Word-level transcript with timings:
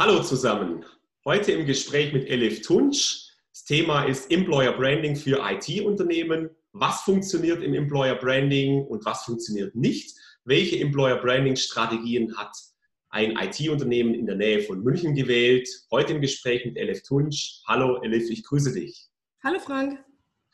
Hallo 0.00 0.22
zusammen. 0.22 0.82
Heute 1.26 1.52
im 1.52 1.66
Gespräch 1.66 2.14
mit 2.14 2.26
Elif 2.26 2.62
Tunsch. 2.62 3.34
Das 3.52 3.64
Thema 3.66 4.04
ist 4.04 4.30
Employer 4.30 4.72
Branding 4.72 5.14
für 5.14 5.42
IT-Unternehmen. 5.44 6.48
Was 6.72 7.02
funktioniert 7.02 7.62
im 7.62 7.74
Employer 7.74 8.14
Branding 8.14 8.82
und 8.86 9.04
was 9.04 9.24
funktioniert 9.24 9.74
nicht? 9.74 10.16
Welche 10.46 10.78
Employer 10.78 11.16
Branding 11.16 11.54
Strategien 11.54 12.34
hat 12.34 12.50
ein 13.10 13.32
IT-Unternehmen 13.32 14.14
in 14.14 14.24
der 14.24 14.36
Nähe 14.36 14.62
von 14.62 14.82
München 14.82 15.14
gewählt? 15.14 15.68
Heute 15.90 16.14
im 16.14 16.22
Gespräch 16.22 16.64
mit 16.64 16.78
Elif 16.78 17.02
Tunsch. 17.02 17.60
Hallo 17.66 18.00
Elif, 18.02 18.30
ich 18.30 18.42
grüße 18.42 18.72
dich. 18.72 19.06
Hallo 19.44 19.58
Frank. 19.58 20.02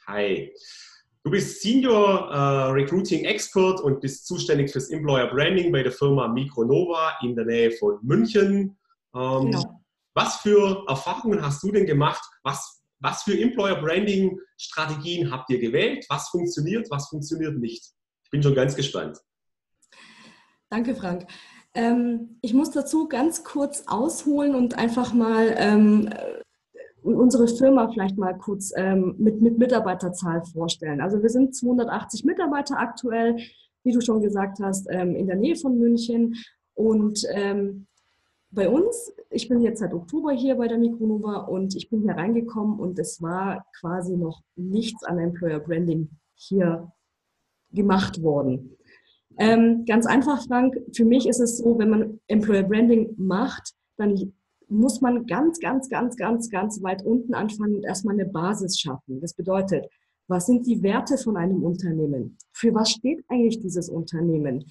Hi. 0.08 0.52
Du 1.22 1.30
bist 1.30 1.62
Senior 1.62 2.32
äh, 2.32 2.72
Recruiting 2.72 3.26
Expert 3.26 3.80
und 3.80 4.00
bist 4.00 4.26
zuständig 4.26 4.72
fürs 4.72 4.90
Employer 4.90 5.28
Branding 5.28 5.70
bei 5.70 5.84
der 5.84 5.92
Firma 5.92 6.26
Micronova 6.26 7.18
in 7.22 7.36
der 7.36 7.44
Nähe 7.44 7.70
von 7.70 8.00
München. 8.02 8.76
Ähm, 9.16 9.50
genau. 9.50 9.80
Was 10.14 10.36
für 10.36 10.84
Erfahrungen 10.88 11.42
hast 11.42 11.62
du 11.62 11.70
denn 11.72 11.86
gemacht? 11.86 12.22
Was, 12.42 12.82
was 13.00 13.22
für 13.22 13.38
Employer 13.38 13.80
Branding 13.80 14.38
Strategien 14.56 15.30
habt 15.30 15.50
ihr 15.50 15.58
gewählt? 15.58 16.06
Was 16.08 16.28
funktioniert, 16.28 16.90
was 16.90 17.08
funktioniert 17.08 17.58
nicht? 17.58 17.84
Ich 18.24 18.30
bin 18.30 18.42
schon 18.42 18.54
ganz 18.54 18.74
gespannt. 18.74 19.18
Danke, 20.70 20.94
Frank. 20.94 21.26
Ähm, 21.74 22.38
ich 22.40 22.54
muss 22.54 22.70
dazu 22.70 23.08
ganz 23.08 23.44
kurz 23.44 23.84
ausholen 23.86 24.54
und 24.54 24.78
einfach 24.78 25.12
mal 25.12 25.54
ähm, 25.56 26.10
unsere 27.02 27.46
Firma 27.46 27.88
vielleicht 27.92 28.16
mal 28.16 28.36
kurz 28.36 28.72
ähm, 28.76 29.14
mit, 29.18 29.40
mit 29.40 29.58
Mitarbeiterzahl 29.58 30.42
vorstellen. 30.44 31.00
Also 31.00 31.22
wir 31.22 31.28
sind 31.28 31.54
280 31.54 32.24
Mitarbeiter 32.24 32.78
aktuell, 32.78 33.36
wie 33.84 33.92
du 33.92 34.00
schon 34.00 34.22
gesagt 34.22 34.58
hast, 34.60 34.88
ähm, 34.90 35.14
in 35.14 35.26
der 35.26 35.36
Nähe 35.36 35.56
von 35.56 35.78
München. 35.78 36.34
Und 36.74 37.22
ähm, 37.30 37.86
bei 38.50 38.68
uns, 38.68 39.12
ich 39.30 39.48
bin 39.48 39.60
jetzt 39.60 39.80
seit 39.80 39.92
Oktober 39.92 40.32
hier 40.32 40.56
bei 40.56 40.68
der 40.68 40.78
Mikronova 40.78 41.38
und 41.38 41.74
ich 41.74 41.90
bin 41.90 42.02
hier 42.02 42.14
reingekommen 42.14 42.78
und 42.78 42.98
es 42.98 43.20
war 43.20 43.66
quasi 43.78 44.16
noch 44.16 44.40
nichts 44.54 45.04
an 45.04 45.18
Employer 45.18 45.60
Branding 45.60 46.08
hier 46.34 46.90
gemacht 47.72 48.22
worden. 48.22 48.76
Ähm, 49.38 49.84
ganz 49.86 50.06
einfach, 50.06 50.42
Frank, 50.46 50.76
für 50.94 51.04
mich 51.04 51.28
ist 51.28 51.40
es 51.40 51.58
so, 51.58 51.78
wenn 51.78 51.90
man 51.90 52.20
Employer 52.28 52.62
Branding 52.62 53.14
macht, 53.18 53.74
dann 53.98 54.32
muss 54.68 55.00
man 55.00 55.26
ganz, 55.26 55.60
ganz, 55.60 55.88
ganz, 55.88 56.16
ganz, 56.16 56.50
ganz 56.50 56.82
weit 56.82 57.04
unten 57.04 57.34
anfangen 57.34 57.76
und 57.76 57.84
erstmal 57.84 58.14
eine 58.14 58.26
Basis 58.26 58.78
schaffen. 58.78 59.20
Das 59.20 59.34
bedeutet, 59.34 59.86
was 60.28 60.46
sind 60.46 60.66
die 60.66 60.82
Werte 60.82 61.18
von 61.18 61.36
einem 61.36 61.62
Unternehmen? 61.62 62.36
Für 62.52 62.74
was 62.74 62.90
steht 62.90 63.24
eigentlich 63.28 63.60
dieses 63.60 63.88
Unternehmen? 63.88 64.64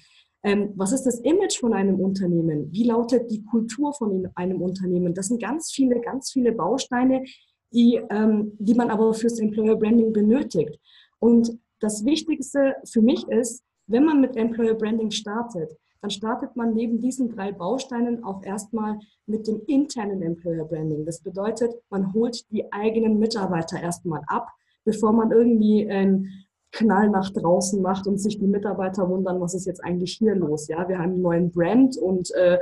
Ähm, 0.46 0.72
was 0.76 0.92
ist 0.92 1.02
das 1.02 1.18
Image 1.18 1.58
von 1.58 1.74
einem 1.74 1.98
Unternehmen? 1.98 2.70
Wie 2.70 2.84
lautet 2.84 3.28
die 3.32 3.42
Kultur 3.42 3.92
von 3.92 4.28
einem 4.36 4.62
Unternehmen? 4.62 5.12
Das 5.12 5.26
sind 5.26 5.42
ganz 5.42 5.72
viele, 5.72 6.00
ganz 6.00 6.30
viele 6.30 6.52
Bausteine, 6.52 7.24
die, 7.72 8.00
ähm, 8.10 8.52
die 8.60 8.74
man 8.74 8.90
aber 8.90 9.12
fürs 9.12 9.40
Employer 9.40 9.74
Branding 9.74 10.12
benötigt. 10.12 10.78
Und 11.18 11.58
das 11.80 12.04
Wichtigste 12.04 12.76
für 12.88 13.02
mich 13.02 13.26
ist, 13.26 13.64
wenn 13.88 14.04
man 14.04 14.20
mit 14.20 14.36
Employer 14.36 14.74
Branding 14.74 15.10
startet, 15.10 15.76
dann 16.00 16.10
startet 16.10 16.54
man 16.54 16.74
neben 16.74 17.00
diesen 17.00 17.28
drei 17.28 17.50
Bausteinen 17.50 18.22
auch 18.22 18.44
erstmal 18.44 19.00
mit 19.26 19.48
dem 19.48 19.62
internen 19.66 20.22
Employer 20.22 20.64
Branding. 20.64 21.04
Das 21.04 21.22
bedeutet, 21.22 21.74
man 21.90 22.12
holt 22.12 22.48
die 22.52 22.72
eigenen 22.72 23.18
Mitarbeiter 23.18 23.82
erstmal 23.82 24.22
ab, 24.28 24.46
bevor 24.84 25.12
man 25.12 25.32
irgendwie 25.32 25.90
einen 25.90 26.45
Knall 26.72 27.10
nach 27.10 27.30
draußen 27.30 27.80
macht 27.80 28.06
und 28.06 28.18
sich 28.18 28.38
die 28.38 28.46
Mitarbeiter 28.46 29.08
wundern, 29.08 29.40
was 29.40 29.54
ist 29.54 29.66
jetzt 29.66 29.82
eigentlich 29.82 30.14
hier 30.14 30.34
los? 30.34 30.68
Ja, 30.68 30.88
wir 30.88 30.98
haben 30.98 31.12
einen 31.12 31.22
neuen 31.22 31.50
Brand 31.50 31.96
und 31.96 32.32
äh, 32.34 32.58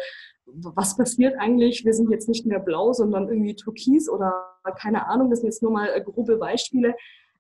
was 0.47 0.97
passiert 0.97 1.35
eigentlich? 1.39 1.85
Wir 1.85 1.95
sind 1.95 2.11
jetzt 2.11 2.29
nicht 2.29 2.47
mehr 2.47 2.61
blau, 2.61 2.93
sondern 2.93 3.29
irgendwie 3.29 3.57
türkis 3.57 4.09
oder 4.09 4.33
keine 4.77 5.07
Ahnung. 5.09 5.31
Das 5.31 5.41
sind 5.41 5.49
jetzt 5.49 5.63
nur 5.63 5.73
mal 5.73 5.89
äh, 5.89 6.03
grobe 6.03 6.37
Beispiele. 6.37 6.95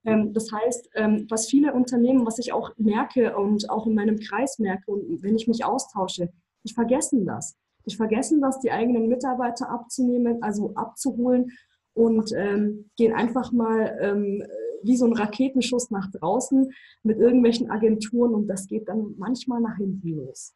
Ähm, 0.04 0.32
das 0.32 0.50
heißt, 0.52 0.90
ähm, 0.94 1.26
was 1.30 1.48
viele 1.48 1.72
Unternehmen, 1.72 2.26
was 2.26 2.38
ich 2.38 2.52
auch 2.52 2.72
merke 2.76 3.36
und 3.36 3.70
auch 3.70 3.86
in 3.86 3.94
meinem 3.94 4.18
Kreis 4.18 4.58
merke 4.58 4.90
und 4.90 5.22
wenn 5.22 5.36
ich 5.36 5.48
mich 5.48 5.64
austausche, 5.64 6.30
die 6.66 6.72
vergessen 6.72 7.24
das. 7.26 7.56
Die 7.86 7.94
vergessen 7.96 8.40
das, 8.40 8.60
die 8.60 8.70
eigenen 8.70 9.08
Mitarbeiter 9.08 9.68
abzunehmen, 9.68 10.42
also 10.42 10.72
abzuholen 10.74 11.52
und 11.92 12.32
ähm, 12.34 12.90
gehen 12.96 13.12
einfach 13.12 13.52
mal 13.52 13.98
ähm, 14.00 14.42
wie 14.84 14.96
so 14.96 15.06
ein 15.06 15.12
Raketenschuss 15.12 15.90
nach 15.90 16.10
draußen 16.10 16.72
mit 17.02 17.18
irgendwelchen 17.18 17.70
Agenturen 17.70 18.34
und 18.34 18.46
das 18.46 18.66
geht 18.66 18.88
dann 18.88 19.14
manchmal 19.18 19.60
nach 19.60 19.76
hinten 19.76 20.16
los. 20.16 20.54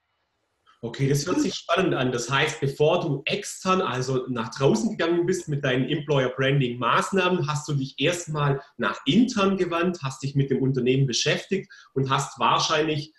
Okay, 0.81 1.09
das 1.09 1.27
hört 1.27 1.41
sich 1.41 1.55
spannend 1.55 1.93
an. 1.95 2.13
Das 2.13 2.31
heißt, 2.31 2.61
bevor 2.61 3.01
du 3.01 3.23
extern, 3.25 3.81
also 3.81 4.27
nach 4.29 4.55
draußen 4.55 4.91
gegangen 4.91 5.27
bist 5.27 5.49
mit 5.49 5.65
deinen 5.65 5.89
Employer 5.89 6.29
Branding 6.29 6.79
Maßnahmen, 6.79 7.49
hast 7.49 7.67
du 7.69 7.75
dich 7.75 7.97
erstmal 7.99 8.61
nach 8.77 9.01
intern 9.05 9.57
gewandt, 9.57 9.99
hast 10.05 10.23
dich 10.23 10.37
mit 10.37 10.51
dem 10.51 10.63
Unternehmen 10.63 11.09
beschäftigt 11.09 11.69
und 11.95 12.11
hast 12.11 12.39
wahrscheinlich 12.39 13.13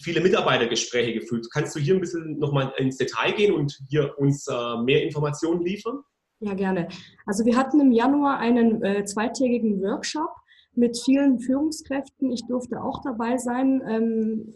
viele 0.00 0.22
Mitarbeitergespräche 0.22 1.12
geführt. 1.12 1.46
Kannst 1.52 1.76
du 1.76 1.80
hier 1.80 1.94
ein 1.94 2.00
bisschen 2.00 2.38
nochmal 2.38 2.72
ins 2.78 2.96
Detail 2.96 3.32
gehen 3.32 3.52
und 3.52 3.78
hier 3.90 4.18
uns 4.18 4.46
äh, 4.46 4.76
mehr 4.82 5.02
Informationen 5.02 5.62
liefern? 5.62 5.98
Ja, 6.40 6.54
gerne. 6.54 6.88
Also 7.26 7.44
wir 7.44 7.56
hatten 7.56 7.80
im 7.80 7.92
Januar 7.92 8.38
einen 8.38 8.82
äh, 8.82 9.04
zweitägigen 9.04 9.82
Workshop 9.82 10.30
mit 10.74 10.98
vielen 10.98 11.38
Führungskräften. 11.40 12.30
Ich 12.30 12.46
durfte 12.46 12.82
auch 12.82 13.02
dabei 13.02 13.38
sein. 13.38 13.82
Ähm, 13.86 14.54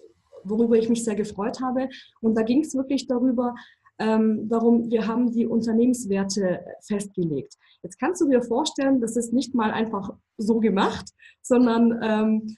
worüber 0.49 0.77
ich 0.77 0.89
mich 0.89 1.05
sehr 1.05 1.15
gefreut 1.15 1.61
habe. 1.61 1.89
Und 2.21 2.37
da 2.37 2.43
ging 2.43 2.61
es 2.61 2.75
wirklich 2.75 3.07
darüber, 3.07 3.55
ähm, 3.99 4.49
darum, 4.49 4.91
wir 4.91 5.07
haben 5.07 5.33
die 5.33 5.47
Unternehmenswerte 5.47 6.61
festgelegt. 6.87 7.55
Jetzt 7.83 7.99
kannst 7.99 8.21
du 8.21 8.29
dir 8.29 8.43
vorstellen, 8.43 9.01
das 9.01 9.17
ist 9.17 9.33
nicht 9.33 9.55
mal 9.55 9.71
einfach 9.71 10.11
so 10.37 10.61
gemacht, 10.61 11.11
sondern 11.43 11.99
ähm, 12.03 12.57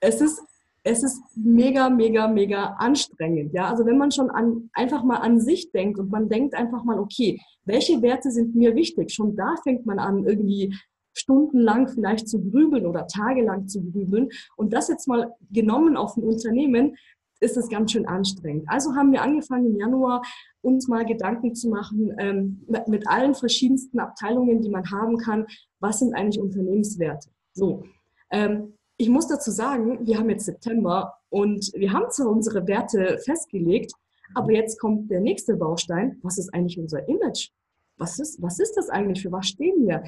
es 0.00 0.20
ist 0.20 0.40
es 0.84 1.02
ist 1.02 1.20
mega, 1.34 1.90
mega, 1.90 2.28
mega 2.28 2.76
anstrengend. 2.78 3.52
Ja, 3.52 3.68
also 3.68 3.84
wenn 3.84 3.98
man 3.98 4.10
schon 4.10 4.30
an, 4.30 4.70
einfach 4.72 5.04
mal 5.04 5.16
an 5.16 5.38
sich 5.38 5.70
denkt 5.72 5.98
und 5.98 6.10
man 6.10 6.30
denkt 6.30 6.54
einfach 6.54 6.82
mal, 6.84 6.98
okay, 6.98 7.38
welche 7.64 8.00
Werte 8.00 8.30
sind 8.30 8.54
mir 8.54 8.74
wichtig? 8.74 9.12
Schon 9.12 9.36
da 9.36 9.56
fängt 9.64 9.84
man 9.84 9.98
an, 9.98 10.24
irgendwie 10.24 10.74
stundenlang 11.18 11.88
vielleicht 11.88 12.28
zu 12.28 12.40
grübeln 12.40 12.86
oder 12.86 13.06
tagelang 13.06 13.68
zu 13.68 13.82
grübeln. 13.82 14.28
Und 14.56 14.72
das 14.72 14.88
jetzt 14.88 15.08
mal 15.08 15.34
genommen 15.50 15.96
auf 15.96 16.16
ein 16.16 16.24
Unternehmen, 16.24 16.96
ist 17.40 17.56
es 17.56 17.68
ganz 17.68 17.92
schön 17.92 18.06
anstrengend. 18.06 18.64
Also 18.68 18.94
haben 18.94 19.12
wir 19.12 19.22
angefangen 19.22 19.66
im 19.66 19.76
Januar, 19.76 20.22
uns 20.60 20.88
mal 20.88 21.04
Gedanken 21.04 21.54
zu 21.54 21.68
machen 21.68 22.12
ähm, 22.18 22.66
mit, 22.66 23.08
allen 23.08 23.34
verschiedensten 23.34 24.00
Abteilungen, 24.00 24.60
die 24.60 24.70
man 24.70 24.90
haben 24.90 25.18
kann, 25.18 25.46
was 25.80 26.00
sind 26.00 26.14
eigentlich 26.14 26.40
Unternehmenswerte. 26.40 27.30
So, 27.52 27.84
ähm, 28.30 28.74
ich 28.96 29.08
muss 29.08 29.28
dazu 29.28 29.52
sagen, 29.52 30.04
wir 30.04 30.18
haben 30.18 30.30
jetzt 30.30 30.46
September 30.46 31.14
und 31.28 31.70
wir 31.74 31.92
haben 31.92 32.10
zwar 32.10 32.28
unsere 32.28 32.66
Werte 32.66 33.18
festgelegt, 33.24 33.92
aber 34.34 34.52
jetzt 34.52 34.80
kommt 34.80 35.10
der 35.10 35.20
nächste 35.20 35.56
Baustein. 35.56 36.18
Was 36.22 36.38
ist 36.38 36.52
eigentlich 36.52 36.78
unser 36.78 37.08
Image? 37.08 37.50
Was 37.96 38.18
ist, 38.18 38.42
was 38.42 38.58
ist 38.58 38.76
das 38.76 38.90
eigentlich? 38.90 39.22
Für 39.22 39.32
was 39.32 39.46
stehen 39.46 39.86
wir? 39.86 40.02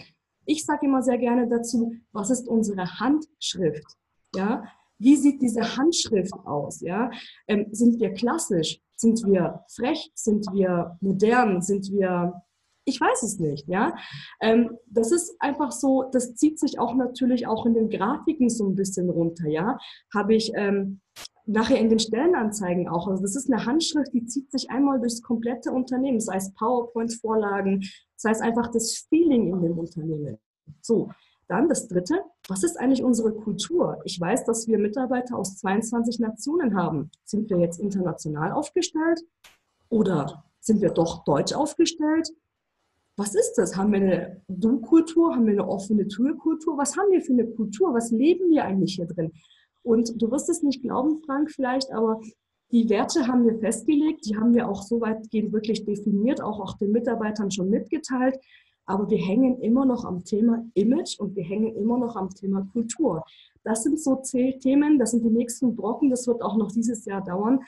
Ich 0.51 0.65
sage 0.65 0.87
immer 0.87 1.01
sehr 1.01 1.17
gerne 1.17 1.47
dazu, 1.47 1.95
was 2.11 2.29
ist 2.29 2.49
unsere 2.49 2.99
Handschrift? 2.99 3.87
Ja, 4.35 4.65
wie 4.99 5.15
sieht 5.15 5.41
diese 5.41 5.77
Handschrift 5.77 6.35
aus? 6.45 6.81
Ja? 6.81 7.13
Ähm, 7.47 7.69
sind 7.71 8.01
wir 8.01 8.13
klassisch? 8.15 8.81
Sind 8.97 9.25
wir 9.25 9.65
frech? 9.73 10.11
Sind 10.15 10.45
wir 10.53 10.99
modern? 11.01 11.63
Sind 11.63 11.93
wir 11.93 12.43
ich 12.85 13.01
weiß 13.01 13.23
es 13.23 13.39
nicht, 13.39 13.69
ja. 13.69 13.95
Ähm, 14.41 14.77
das 14.87 15.13
ist 15.13 15.37
einfach 15.39 15.71
so, 15.71 16.11
das 16.11 16.35
zieht 16.35 16.59
sich 16.59 16.81
auch 16.81 16.95
natürlich 16.95 17.47
auch 17.47 17.65
in 17.65 17.75
den 17.75 17.89
Grafiken 17.89 18.49
so 18.49 18.69
ein 18.69 18.75
bisschen 18.75 19.09
runter, 19.11 19.47
ja. 19.47 19.79
Habe 20.13 20.35
ich 20.35 20.51
ähm, 20.57 21.01
nachher 21.47 21.79
in 21.79 21.91
den 21.91 22.01
Stellenanzeigen 22.01 22.89
auch. 22.89 23.07
Also 23.07 23.23
das 23.23 23.37
ist 23.37 23.53
eine 23.53 23.65
Handschrift, 23.65 24.13
die 24.13 24.25
zieht 24.25 24.51
sich 24.51 24.71
einmal 24.71 24.99
durchs 24.99 25.23
komplette 25.23 25.71
Unternehmen, 25.71 26.19
sei 26.19 26.37
es 26.37 26.53
PowerPoint-Vorlagen, 26.55 27.85
sei 28.21 28.31
es 28.31 28.41
einfach 28.41 28.71
das 28.71 29.07
Feeling 29.09 29.49
in 29.49 29.63
dem 29.63 29.79
Unternehmen. 29.79 30.39
So, 30.83 31.11
dann 31.49 31.69
das 31.69 31.89
Dritte, 31.89 32.23
was 32.49 32.63
ist 32.63 32.79
eigentlich 32.79 33.03
unsere 33.03 33.33
Kultur? 33.33 34.01
Ich 34.05 34.21
weiß, 34.21 34.45
dass 34.45 34.69
wir 34.69 34.79
Mitarbeiter 34.79 35.37
aus 35.37 35.57
22 35.57 36.21
Nationen 36.21 36.77
haben. 36.77 37.11
Sind 37.25 37.49
wir 37.49 37.59
jetzt 37.59 37.81
international 37.81 38.53
aufgestellt 38.53 39.23
oder 39.89 40.45
sind 40.61 40.83
wir 40.83 40.91
doch 40.91 41.25
deutsch 41.25 41.55
aufgestellt? 41.55 42.29
Was 43.17 43.35
ist 43.35 43.55
das? 43.55 43.77
Haben 43.77 43.93
wir 43.93 44.01
eine 44.01 44.43
Du-Kultur? 44.49 45.35
Haben 45.35 45.47
wir 45.47 45.53
eine 45.53 45.69
offene 45.69 46.07
Tür-Kultur? 46.07 46.77
Was 46.77 46.97
haben 46.97 47.11
wir 47.11 47.23
für 47.23 47.33
eine 47.33 47.47
Kultur? 47.47 47.95
Was 47.95 48.11
leben 48.11 48.51
wir 48.51 48.65
eigentlich 48.65 48.97
hier 48.97 49.07
drin? 49.07 49.33
Und 49.83 50.21
du 50.21 50.31
wirst 50.31 50.51
es 50.51 50.63
nicht 50.63 50.83
glauben, 50.83 51.23
Frank, 51.25 51.51
vielleicht, 51.51 51.91
aber 51.91 52.21
die 52.73 52.89
Werte 52.89 53.27
haben 53.27 53.45
wir 53.45 53.59
festgelegt, 53.59 54.27
die 54.27 54.37
haben 54.37 54.55
wir 54.55 54.69
auch 54.69 54.83
so 54.83 55.01
weitgehend 55.01 55.53
wirklich 55.53 55.85
definiert, 55.85 56.41
auch, 56.41 56.61
auch 56.61 56.77
den 56.79 56.93
Mitarbeitern 56.93 57.51
schon 57.51 57.71
mitgeteilt 57.71 58.39
aber 58.91 59.09
wir 59.09 59.19
hängen 59.19 59.61
immer 59.61 59.85
noch 59.85 60.05
am 60.05 60.25
Thema 60.25 60.65
Image 60.75 61.21
und 61.21 61.37
wir 61.37 61.45
hängen 61.45 61.77
immer 61.77 61.97
noch 61.97 62.17
am 62.17 62.29
Thema 62.31 62.69
Kultur. 62.73 63.25
Das 63.63 63.85
sind 63.85 64.01
so 64.01 64.17
Themen, 64.17 64.99
das 64.99 65.13
sind 65.13 65.25
die 65.25 65.31
nächsten 65.31 65.77
Brocken, 65.77 66.11
das 66.11 66.27
wird 66.27 66.43
auch 66.43 66.57
noch 66.57 66.73
dieses 66.73 67.05
Jahr 67.05 67.23
dauern. 67.23 67.61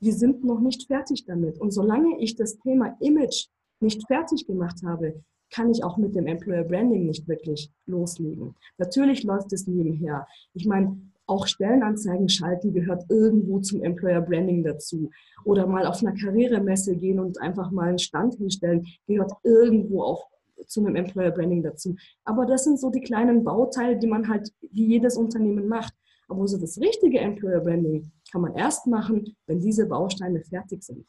Wir 0.00 0.12
sind 0.12 0.42
noch 0.42 0.58
nicht 0.58 0.88
fertig 0.88 1.26
damit. 1.26 1.60
Und 1.60 1.70
solange 1.70 2.18
ich 2.18 2.34
das 2.34 2.58
Thema 2.58 2.96
Image 2.98 3.46
nicht 3.78 4.04
fertig 4.08 4.48
gemacht 4.48 4.80
habe, 4.84 5.22
kann 5.52 5.70
ich 5.70 5.84
auch 5.84 5.96
mit 5.96 6.16
dem 6.16 6.26
Employer 6.26 6.64
Branding 6.64 7.06
nicht 7.06 7.28
wirklich 7.28 7.70
loslegen. 7.86 8.56
Natürlich 8.76 9.22
läuft 9.22 9.52
es 9.52 9.68
nebenher. 9.68 10.26
Ich 10.54 10.66
meine, 10.66 10.98
auch 11.26 11.46
Stellenanzeigen 11.46 12.28
schalten 12.28 12.72
gehört 12.72 13.04
irgendwo 13.08 13.60
zum 13.60 13.82
Employer 13.82 14.20
Branding 14.20 14.62
dazu. 14.62 15.10
Oder 15.44 15.66
mal 15.66 15.86
auf 15.86 16.02
einer 16.02 16.14
Karrieremesse 16.14 16.96
gehen 16.96 17.18
und 17.18 17.40
einfach 17.40 17.70
mal 17.70 17.88
einen 17.88 17.98
Stand 17.98 18.34
hinstellen, 18.34 18.86
gehört 19.06 19.32
irgendwo 19.42 20.02
auch 20.02 20.28
zu 20.66 20.80
einem 20.80 20.96
Employer 20.96 21.30
Branding 21.30 21.62
dazu. 21.62 21.96
Aber 22.24 22.46
das 22.46 22.64
sind 22.64 22.78
so 22.78 22.90
die 22.90 23.00
kleinen 23.00 23.44
Bauteile, 23.44 23.98
die 23.98 24.06
man 24.06 24.28
halt 24.28 24.52
wie 24.70 24.86
jedes 24.86 25.16
Unternehmen 25.16 25.68
macht. 25.68 25.94
Aber 26.28 26.46
so 26.46 26.58
das 26.58 26.78
richtige 26.80 27.18
Employer 27.18 27.60
Branding 27.60 28.10
kann 28.30 28.40
man 28.40 28.54
erst 28.54 28.86
machen, 28.86 29.36
wenn 29.46 29.60
diese 29.60 29.86
Bausteine 29.86 30.42
fertig 30.42 30.82
sind. 30.82 31.06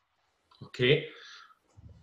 Okay. 0.61 1.05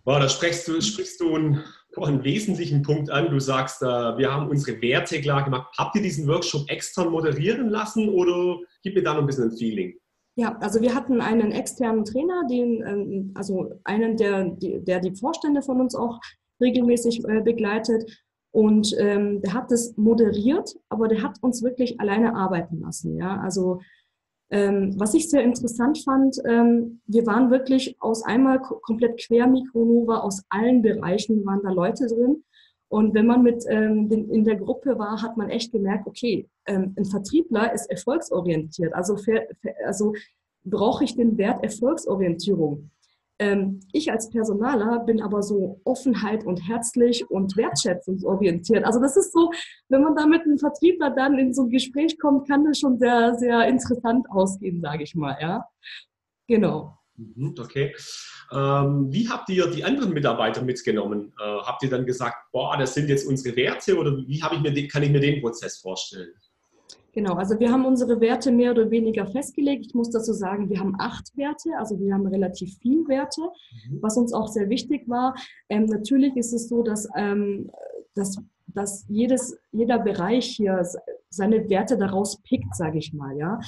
Wow, 0.05 0.19
da 0.19 0.27
sprichst 0.27 0.67
du, 0.67 0.81
sprichst 0.81 1.21
du 1.21 1.33
einen, 1.33 1.63
einen 1.95 2.23
wesentlichen 2.23 2.81
Punkt 2.81 3.09
an. 3.09 3.29
Du 3.29 3.39
sagst, 3.39 3.81
äh, 3.81 3.85
wir 3.85 4.33
haben 4.33 4.49
unsere 4.49 4.81
Werte 4.81 5.21
klar 5.21 5.45
gemacht. 5.45 5.73
Habt 5.77 5.95
ihr 5.95 6.01
diesen 6.01 6.27
Workshop 6.27 6.69
extern 6.69 7.09
moderieren 7.09 7.69
lassen 7.69 8.09
oder 8.09 8.59
gib 8.83 8.95
mir 8.95 9.03
da 9.03 9.13
noch 9.13 9.21
ein 9.21 9.27
bisschen 9.27 9.49
ein 9.49 9.57
Feeling? 9.57 9.93
Ja, 10.35 10.57
also 10.59 10.81
wir 10.81 10.93
hatten 10.93 11.21
einen 11.21 11.51
externen 11.51 12.03
Trainer, 12.03 12.43
den, 12.49 12.83
ähm, 12.85 13.31
also 13.35 13.71
einen, 13.85 14.17
der, 14.17 14.55
der 14.59 14.99
die 14.99 15.15
Vorstände 15.15 15.61
von 15.61 15.79
uns 15.79 15.95
auch 15.95 16.19
regelmäßig 16.59 17.23
äh, 17.25 17.41
begleitet. 17.41 18.03
Und 18.51 18.93
ähm, 18.99 19.41
der 19.41 19.53
hat 19.53 19.71
das 19.71 19.95
moderiert, 19.95 20.75
aber 20.89 21.07
der 21.07 21.21
hat 21.23 21.37
uns 21.41 21.63
wirklich 21.63 21.99
alleine 21.99 22.35
arbeiten 22.35 22.81
lassen. 22.81 23.17
Ja, 23.17 23.39
also 23.39 23.79
ähm, 24.53 24.93
was 24.99 25.15
ich 25.15 25.31
sehr 25.31 25.41
interessant 25.41 25.97
fand, 26.05 26.37
ähm, 26.45 27.01
wir 27.07 27.25
waren 27.25 27.49
wirklich 27.49 27.95
aus 27.99 28.23
einmal 28.23 28.61
komplett 28.61 29.19
quer 29.19 29.47
Mikronova, 29.47 30.19
aus 30.19 30.43
allen 30.49 30.83
Bereichen 30.83 31.43
waren 31.43 31.61
da 31.63 31.71
Leute 31.71 32.05
drin. 32.05 32.43
Und 32.87 33.15
wenn 33.15 33.25
man 33.25 33.41
mit 33.41 33.65
ähm, 33.67 34.09
den, 34.09 34.29
in 34.29 34.43
der 34.43 34.57
Gruppe 34.57 34.99
war, 34.99 35.23
hat 35.23 35.37
man 35.37 35.49
echt 35.49 35.71
gemerkt, 35.71 36.05
okay, 36.05 36.47
ähm, 36.67 36.93
ein 36.95 37.05
Vertriebler 37.05 37.73
ist 37.73 37.89
erfolgsorientiert. 37.89 38.93
Also, 38.93 39.17
also 39.87 40.13
brauche 40.63 41.03
ich 41.03 41.15
den 41.15 41.35
Wert 41.39 41.63
Erfolgsorientierung. 41.63 42.91
Ähm, 43.39 43.79
ich 43.91 44.11
als 44.11 44.29
Personaler 44.29 44.99
bin 44.99 45.21
aber 45.21 45.41
so 45.41 45.81
Offenheit 45.85 46.45
und 46.45 46.67
herzlich 46.67 47.29
und 47.29 47.57
wertschätzungsorientiert. 47.57 48.85
Also 48.85 48.99
das 48.99 49.17
ist 49.17 49.33
so, 49.33 49.51
wenn 49.89 50.03
man 50.03 50.15
da 50.15 50.25
mit 50.25 50.43
einem 50.43 50.59
Vertriebler 50.59 51.09
dann 51.09 51.37
in 51.39 51.53
so 51.53 51.63
ein 51.63 51.69
Gespräch 51.69 52.19
kommt, 52.19 52.47
kann 52.47 52.63
das 52.65 52.79
schon 52.79 52.99
sehr, 52.99 53.35
sehr 53.35 53.67
interessant 53.67 54.27
ausgehen, 54.29 54.81
sage 54.81 55.03
ich 55.03 55.15
mal. 55.15 55.35
Ja, 55.41 55.65
genau. 56.47 56.97
Mhm, 57.15 57.55
okay. 57.59 57.95
Ähm, 58.51 59.11
wie 59.11 59.29
habt 59.29 59.49
ihr 59.49 59.67
die 59.67 59.83
anderen 59.83 60.13
Mitarbeiter 60.13 60.61
mitgenommen? 60.61 61.33
Äh, 61.39 61.43
habt 61.43 61.83
ihr 61.83 61.89
dann 61.89 62.05
gesagt, 62.05 62.35
boah, 62.51 62.77
das 62.77 62.93
sind 62.93 63.09
jetzt 63.09 63.27
unsere 63.27 63.55
Werte 63.55 63.97
oder 63.97 64.15
wie 64.17 64.25
ich 64.35 64.61
mir, 64.61 64.87
kann 64.87 65.03
ich 65.03 65.11
mir 65.11 65.19
den 65.19 65.41
Prozess 65.41 65.79
vorstellen? 65.79 66.33
Genau, 67.13 67.35
also 67.35 67.59
wir 67.59 67.71
haben 67.71 67.85
unsere 67.85 68.19
Werte 68.19 68.51
mehr 68.51 68.71
oder 68.71 68.89
weniger 68.89 69.27
festgelegt. 69.27 69.85
Ich 69.85 69.93
muss 69.93 70.09
dazu 70.09 70.33
sagen, 70.33 70.69
wir 70.69 70.79
haben 70.79 70.95
acht 70.97 71.35
Werte, 71.37 71.69
also 71.77 71.99
wir 71.99 72.11
haben 72.11 72.25
relativ 72.25 72.75
viele 72.81 73.07
Werte, 73.07 73.41
mhm. 73.41 73.99
was 74.01 74.17
uns 74.17 74.33
auch 74.33 74.47
sehr 74.47 74.67
wichtig 74.67 75.07
war. 75.07 75.35
Ähm, 75.69 75.85
natürlich 75.85 76.35
ist 76.35 76.53
es 76.53 76.67
so, 76.67 76.81
dass, 76.81 77.07
ähm, 77.15 77.69
dass, 78.15 78.37
dass 78.65 79.05
jedes, 79.09 79.55
jeder 79.71 79.99
Bereich 79.99 80.47
hier 80.47 80.83
seine 81.29 81.69
Werte 81.69 81.97
daraus 81.97 82.41
pickt, 82.41 82.75
sage 82.75 82.97
ich 82.97 83.13
mal. 83.13 83.37
Ja. 83.37 83.59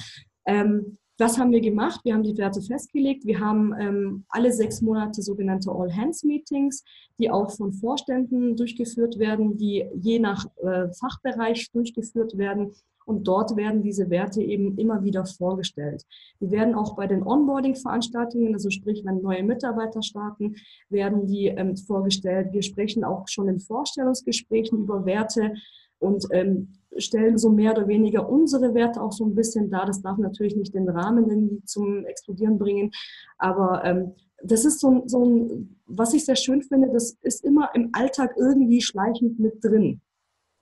Ähm, 0.44 0.98
das 1.18 1.38
haben 1.38 1.52
wir 1.52 1.60
gemacht. 1.60 2.00
Wir 2.04 2.14
haben 2.14 2.24
die 2.24 2.36
Werte 2.36 2.60
festgelegt. 2.60 3.24
Wir 3.24 3.40
haben 3.40 3.72
ähm, 3.78 4.24
alle 4.28 4.52
sechs 4.52 4.82
Monate 4.82 5.22
sogenannte 5.22 5.70
All-Hands-Meetings, 5.70 6.84
die 7.18 7.30
auch 7.30 7.50
von 7.52 7.72
Vorständen 7.72 8.56
durchgeführt 8.56 9.18
werden, 9.18 9.56
die 9.56 9.88
je 9.94 10.18
nach 10.18 10.44
äh, 10.62 10.88
Fachbereich 10.92 11.70
durchgeführt 11.70 12.36
werden. 12.36 12.74
Und 13.06 13.26
dort 13.28 13.56
werden 13.56 13.82
diese 13.82 14.10
Werte 14.10 14.42
eben 14.42 14.76
immer 14.78 15.02
wieder 15.04 15.24
vorgestellt. 15.24 16.04
Die 16.40 16.50
werden 16.50 16.74
auch 16.74 16.96
bei 16.96 17.06
den 17.06 17.22
Onboarding-Veranstaltungen, 17.22 18.52
also 18.52 18.68
sprich, 18.68 19.02
wenn 19.04 19.22
neue 19.22 19.44
Mitarbeiter 19.44 20.02
starten, 20.02 20.56
werden 20.90 21.26
die 21.26 21.46
ähm, 21.46 21.76
vorgestellt. 21.76 22.52
Wir 22.52 22.62
sprechen 22.62 23.04
auch 23.04 23.28
schon 23.28 23.48
in 23.48 23.60
Vorstellungsgesprächen 23.60 24.80
über 24.80 25.06
Werte 25.06 25.54
und 25.98 26.26
ähm, 26.32 26.72
stellen 26.98 27.38
so 27.38 27.50
mehr 27.50 27.72
oder 27.72 27.88
weniger 27.88 28.28
unsere 28.28 28.74
Werte 28.74 29.00
auch 29.00 29.12
so 29.12 29.24
ein 29.24 29.34
bisschen 29.34 29.70
dar. 29.70 29.86
Das 29.86 30.02
darf 30.02 30.18
natürlich 30.18 30.56
nicht 30.56 30.74
den 30.74 30.88
Rahmen 30.88 31.28
irgendwie 31.30 31.62
zum 31.64 32.04
Explodieren 32.06 32.58
bringen, 32.58 32.90
aber 33.38 33.84
ähm, 33.84 34.14
das 34.42 34.64
ist 34.64 34.80
so, 34.80 35.04
so 35.06 35.24
ein, 35.24 35.76
was 35.86 36.12
ich 36.12 36.24
sehr 36.24 36.36
schön 36.36 36.62
finde, 36.62 36.90
das 36.92 37.16
ist 37.22 37.44
immer 37.44 37.70
im 37.74 37.90
Alltag 37.92 38.34
irgendwie 38.36 38.82
schleichend 38.82 39.38
mit 39.38 39.64
drin. 39.64 40.00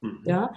Mhm. 0.00 0.20
Ja, 0.24 0.52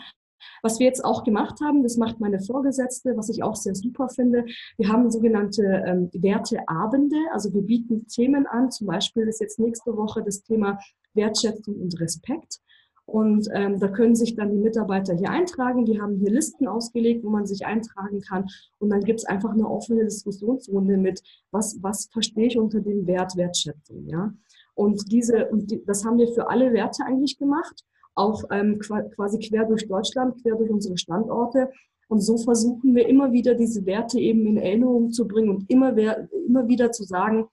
was 0.61 0.79
wir 0.79 0.87
jetzt 0.87 1.03
auch 1.03 1.23
gemacht 1.23 1.59
haben, 1.61 1.83
das 1.83 1.97
macht 1.97 2.19
meine 2.19 2.39
Vorgesetzte, 2.39 3.15
was 3.15 3.29
ich 3.29 3.43
auch 3.43 3.55
sehr 3.55 3.75
super 3.75 4.09
finde. 4.09 4.45
Wir 4.77 4.89
haben 4.89 5.09
sogenannte 5.11 5.83
ähm, 5.85 6.09
Werteabende. 6.13 7.17
Also 7.31 7.53
wir 7.53 7.61
bieten 7.61 8.07
Themen 8.07 8.45
an. 8.47 8.71
Zum 8.71 8.87
Beispiel 8.87 9.27
ist 9.27 9.41
jetzt 9.41 9.59
nächste 9.59 9.95
Woche 9.95 10.23
das 10.23 10.43
Thema 10.43 10.79
Wertschätzung 11.13 11.75
und 11.75 11.99
Respekt. 11.99 12.59
Und 13.05 13.47
ähm, 13.53 13.79
da 13.79 13.87
können 13.87 14.15
sich 14.15 14.35
dann 14.35 14.51
die 14.51 14.57
Mitarbeiter 14.57 15.15
hier 15.15 15.29
eintragen. 15.29 15.85
Die 15.85 16.01
haben 16.01 16.17
hier 16.17 16.29
Listen 16.29 16.67
ausgelegt, 16.67 17.23
wo 17.23 17.29
man 17.29 17.45
sich 17.45 17.65
eintragen 17.65 18.19
kann. 18.19 18.47
Und 18.79 18.89
dann 18.89 18.99
gibt 18.99 19.19
es 19.19 19.25
einfach 19.25 19.51
eine 19.51 19.65
offene 19.65 20.03
Diskussionsrunde 20.03 20.97
mit, 20.97 21.21
was, 21.51 21.77
was 21.81 22.09
verstehe 22.11 22.47
ich 22.47 22.57
unter 22.57 22.81
dem 22.81 23.07
Wert 23.07 23.37
Wertschätzung. 23.37 24.05
Ja? 24.07 24.33
Und 24.75 25.09
diese, 25.09 25.47
und 25.47 25.71
die, 25.71 25.85
das 25.85 26.03
haben 26.03 26.17
wir 26.17 26.27
für 26.27 26.49
alle 26.49 26.73
Werte 26.73 27.05
eigentlich 27.05 27.37
gemacht 27.37 27.85
auch 28.17 28.43
ähm, 28.51 28.79
quasi 28.79 29.39
quer 29.39 29.65
durch 29.65 29.87
Deutschland, 29.87 30.41
quer 30.41 30.55
durch 30.55 30.69
unsere 30.69 30.97
Standorte. 30.97 31.69
Und 32.09 32.21
so 32.21 32.37
versuchen 32.37 32.95
wir 32.95 33.07
immer 33.07 33.31
wieder 33.31 33.53
diese 33.53 33.85
Werte 33.85 34.19
eben 34.19 34.45
in 34.45 34.57
Erinnerung 34.57 35.11
zu 35.11 35.27
bringen 35.27 35.49
und 35.49 35.69
immer, 35.69 35.95
immer 35.97 36.67
wieder 36.67 36.91
zu 36.91 37.03
sagen, 37.03 37.47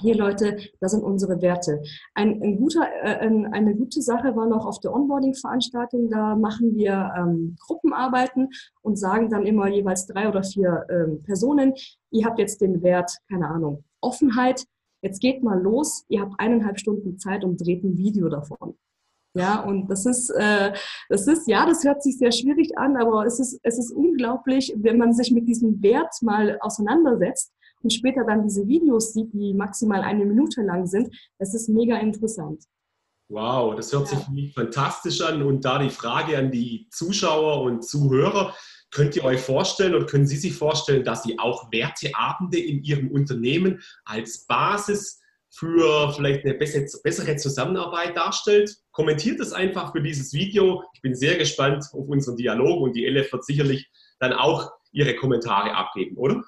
hier 0.00 0.16
Leute, 0.16 0.58
das 0.80 0.92
sind 0.92 1.02
unsere 1.02 1.40
Werte. 1.42 1.82
Ein, 2.14 2.40
ein 2.42 2.56
guter, 2.56 2.86
äh, 3.02 3.26
eine 3.26 3.74
gute 3.74 4.00
Sache 4.00 4.36
war 4.36 4.46
noch 4.46 4.66
auf 4.66 4.80
der 4.80 4.94
Onboarding-Veranstaltung, 4.94 6.08
da 6.10 6.36
machen 6.36 6.74
wir 6.74 7.12
ähm, 7.16 7.56
Gruppenarbeiten 7.60 8.48
und 8.82 8.96
sagen 8.96 9.28
dann 9.28 9.46
immer 9.46 9.68
jeweils 9.68 10.06
drei 10.06 10.28
oder 10.28 10.42
vier 10.42 10.86
ähm, 10.88 11.22
Personen, 11.24 11.74
ihr 12.10 12.26
habt 12.26 12.38
jetzt 12.38 12.60
den 12.60 12.82
Wert, 12.82 13.10
keine 13.28 13.48
Ahnung, 13.48 13.84
Offenheit, 14.00 14.64
jetzt 15.02 15.20
geht 15.20 15.42
mal 15.42 15.60
los, 15.60 16.04
ihr 16.08 16.20
habt 16.20 16.34
eineinhalb 16.38 16.78
Stunden 16.78 17.18
Zeit 17.18 17.44
und 17.44 17.60
dreht 17.60 17.82
ein 17.82 17.96
Video 17.96 18.28
davon. 18.28 18.76
Ja, 19.34 19.60
und 19.60 19.88
das 19.88 20.06
ist, 20.06 20.30
äh, 20.30 20.72
das 21.08 21.26
ist, 21.26 21.46
ja, 21.48 21.66
das 21.66 21.84
hört 21.84 22.02
sich 22.02 22.18
sehr 22.18 22.32
schwierig 22.32 22.76
an, 22.76 22.96
aber 22.96 23.24
es 23.26 23.38
ist, 23.38 23.60
es 23.62 23.78
ist 23.78 23.92
unglaublich, 23.92 24.74
wenn 24.76 24.98
man 24.98 25.12
sich 25.12 25.30
mit 25.30 25.46
diesem 25.46 25.82
Wert 25.82 26.14
mal 26.22 26.58
auseinandersetzt 26.60 27.52
und 27.82 27.92
später 27.92 28.24
dann 28.24 28.42
diese 28.42 28.66
Videos 28.66 29.12
sieht, 29.12 29.32
die 29.32 29.54
maximal 29.54 30.00
eine 30.00 30.24
Minute 30.24 30.62
lang 30.62 30.86
sind. 30.86 31.14
Es 31.38 31.54
ist 31.54 31.68
mega 31.68 31.98
interessant. 31.98 32.64
Wow, 33.30 33.76
das 33.76 33.92
hört 33.92 34.10
ja. 34.10 34.18
sich 34.18 34.54
fantastisch 34.54 35.20
an. 35.20 35.42
Und 35.42 35.64
da 35.64 35.78
die 35.78 35.90
Frage 35.90 36.38
an 36.38 36.50
die 36.50 36.88
Zuschauer 36.90 37.62
und 37.62 37.84
Zuhörer, 37.84 38.54
könnt 38.90 39.16
ihr 39.16 39.24
euch 39.24 39.40
vorstellen 39.40 39.94
oder 39.94 40.06
können 40.06 40.26
Sie 40.26 40.38
sich 40.38 40.54
vorstellen, 40.54 41.04
dass 41.04 41.24
Sie 41.24 41.38
auch 41.38 41.70
Werteabende 41.70 42.58
in 42.58 42.82
Ihrem 42.82 43.10
Unternehmen 43.10 43.82
als 44.06 44.46
Basis 44.46 45.20
für 45.50 46.12
vielleicht 46.14 46.44
eine 46.44 46.54
bessere 46.54 47.36
Zusammenarbeit 47.36 48.16
darstellt. 48.16 48.74
Kommentiert 48.98 49.38
es 49.38 49.52
einfach 49.52 49.92
für 49.92 50.02
dieses 50.02 50.32
Video. 50.32 50.82
Ich 50.92 51.02
bin 51.02 51.14
sehr 51.14 51.38
gespannt 51.38 51.84
auf 51.92 52.08
unseren 52.08 52.36
Dialog 52.36 52.80
und 52.80 52.96
die 52.96 53.06
Elef 53.06 53.32
wird 53.32 53.44
sicherlich 53.44 53.88
dann 54.18 54.32
auch 54.32 54.72
ihre 54.90 55.14
Kommentare 55.14 55.72
abgeben, 55.72 56.16
oder? 56.16 56.42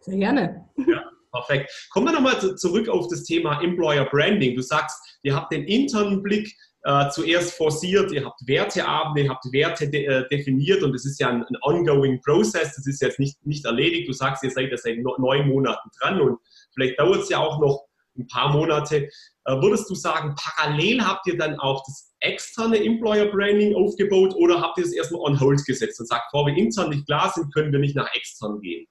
Sehr 0.00 0.16
gerne. 0.16 0.68
Ja, 0.76 1.08
perfekt. 1.32 1.70
Kommen 1.92 2.06
wir 2.06 2.14
nochmal 2.14 2.56
zurück 2.56 2.88
auf 2.88 3.06
das 3.06 3.22
Thema 3.22 3.62
Employer 3.62 4.06
Branding. 4.06 4.56
Du 4.56 4.62
sagst, 4.62 5.20
ihr 5.22 5.36
habt 5.36 5.52
den 5.52 5.62
internen 5.66 6.20
Blick 6.20 6.52
äh, 6.82 7.10
zuerst 7.10 7.54
forciert, 7.54 8.10
ihr 8.10 8.24
habt 8.24 8.40
Werteabende, 8.44 9.22
ihr 9.22 9.30
habt 9.30 9.44
Werte 9.52 9.88
de 9.88 10.04
äh, 10.04 10.28
definiert 10.30 10.82
und 10.82 10.96
es 10.96 11.06
ist 11.06 11.20
ja 11.20 11.28
ein, 11.28 11.44
ein, 11.44 11.56
ongoing 11.62 12.20
Process, 12.22 12.74
das 12.74 12.88
ist 12.88 13.00
jetzt 13.00 13.20
nicht, 13.20 13.46
nicht 13.46 13.64
erledigt. 13.64 14.08
Du 14.08 14.12
sagst, 14.12 14.42
ihr 14.42 14.50
seid 14.50 14.72
ja 14.72 14.76
seit 14.76 14.98
neun 14.98 15.46
Monaten 15.46 15.88
dran 16.00 16.20
und 16.20 16.38
vielleicht 16.74 16.98
dauert 16.98 17.22
es 17.22 17.28
ja 17.28 17.38
auch 17.38 17.60
noch 17.60 17.87
ein 18.18 18.26
paar 18.26 18.52
Monate. 18.52 19.08
Äh, 19.44 19.52
würdest 19.62 19.88
du 19.88 19.94
sagen, 19.94 20.34
parallel 20.36 21.02
habt 21.02 21.26
ihr 21.26 21.36
dann 21.38 21.58
auch 21.58 21.82
das 21.86 22.12
externe 22.20 22.82
Employer 22.84 23.26
Branding 23.26 23.74
aufgebaut 23.74 24.34
oder 24.36 24.60
habt 24.60 24.78
ihr 24.78 24.84
es 24.84 24.92
erstmal 24.92 25.22
on 25.22 25.40
hold 25.40 25.64
gesetzt 25.64 26.00
und 26.00 26.06
sagt, 26.06 26.24
bevor 26.30 26.46
wir 26.46 26.56
intern 26.56 26.90
nicht 26.90 27.06
klar 27.06 27.32
sind, 27.34 27.52
können 27.54 27.72
wir 27.72 27.78
nicht 27.78 27.96
nach 27.96 28.12
extern 28.14 28.60
gehen? 28.60 28.86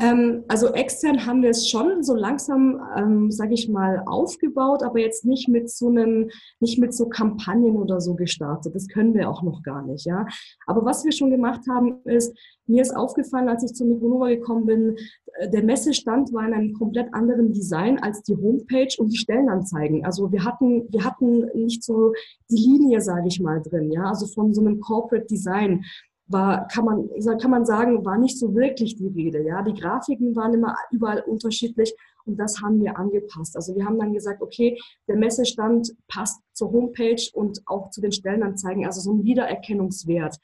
Ähm, 0.00 0.44
also 0.48 0.72
extern 0.72 1.24
haben 1.24 1.42
wir 1.42 1.50
es 1.50 1.68
schon 1.68 2.02
so 2.02 2.14
langsam, 2.14 2.80
ähm, 2.96 3.30
sage 3.30 3.54
ich 3.54 3.68
mal, 3.68 4.02
aufgebaut, 4.06 4.82
aber 4.82 4.98
jetzt 4.98 5.24
nicht 5.24 5.48
mit 5.48 5.70
so 5.70 5.88
einem, 5.88 6.30
nicht 6.58 6.78
mit 6.78 6.92
so 6.92 7.08
Kampagnen 7.08 7.76
oder 7.76 8.00
so 8.00 8.14
gestartet. 8.14 8.74
Das 8.74 8.88
können 8.88 9.14
wir 9.14 9.30
auch 9.30 9.42
noch 9.42 9.62
gar 9.62 9.82
nicht, 9.86 10.04
ja. 10.04 10.26
Aber 10.66 10.84
was 10.84 11.04
wir 11.04 11.12
schon 11.12 11.30
gemacht 11.30 11.60
haben, 11.70 12.00
ist, 12.06 12.36
mir 12.66 12.82
ist 12.82 12.96
aufgefallen, 12.96 13.48
als 13.48 13.62
ich 13.62 13.74
zu 13.74 13.84
Mikronova 13.84 14.28
gekommen 14.30 14.66
bin, 14.66 14.96
äh, 15.34 15.48
der 15.48 15.62
Messestand 15.62 16.32
war 16.32 16.46
in 16.48 16.54
einem 16.54 16.72
komplett 16.72 17.14
anderen 17.14 17.52
Design 17.52 17.98
als 18.00 18.22
die 18.22 18.34
Homepage 18.34 18.94
und 18.98 19.12
die 19.12 19.18
Stellenanzeigen. 19.18 20.04
Also 20.04 20.32
wir 20.32 20.44
hatten, 20.44 20.88
wir 20.90 21.04
hatten 21.04 21.46
nicht 21.54 21.84
so 21.84 22.12
die 22.50 22.56
Linie, 22.56 23.00
sage 23.00 23.28
ich 23.28 23.40
mal, 23.40 23.62
drin, 23.62 23.92
ja, 23.92 24.08
also 24.08 24.26
von 24.26 24.52
so 24.52 24.60
einem 24.60 24.80
Corporate 24.80 25.26
Design 25.26 25.84
war, 26.26 26.66
kann 26.68 26.84
man, 26.84 27.08
kann 27.38 27.50
man 27.50 27.66
sagen, 27.66 28.04
war 28.04 28.18
nicht 28.18 28.38
so 28.38 28.54
wirklich 28.54 28.96
die 28.96 29.08
Rede. 29.08 29.42
Ja, 29.46 29.62
die 29.62 29.74
Grafiken 29.74 30.34
waren 30.34 30.54
immer 30.54 30.74
überall 30.90 31.20
unterschiedlich 31.20 31.94
und 32.24 32.38
das 32.38 32.62
haben 32.62 32.80
wir 32.80 32.98
angepasst. 32.98 33.56
Also 33.56 33.74
wir 33.76 33.84
haben 33.84 33.98
dann 33.98 34.14
gesagt, 34.14 34.42
okay, 34.42 34.78
der 35.06 35.16
Messestand 35.16 35.94
passt 36.08 36.40
zur 36.52 36.72
Homepage 36.72 37.22
und 37.34 37.60
auch 37.66 37.90
zu 37.90 38.00
den 38.00 38.12
Stellenanzeigen. 38.12 38.86
Also 38.86 39.00
so 39.00 39.12
ein 39.12 39.24
Wiedererkennungswert 39.24 40.36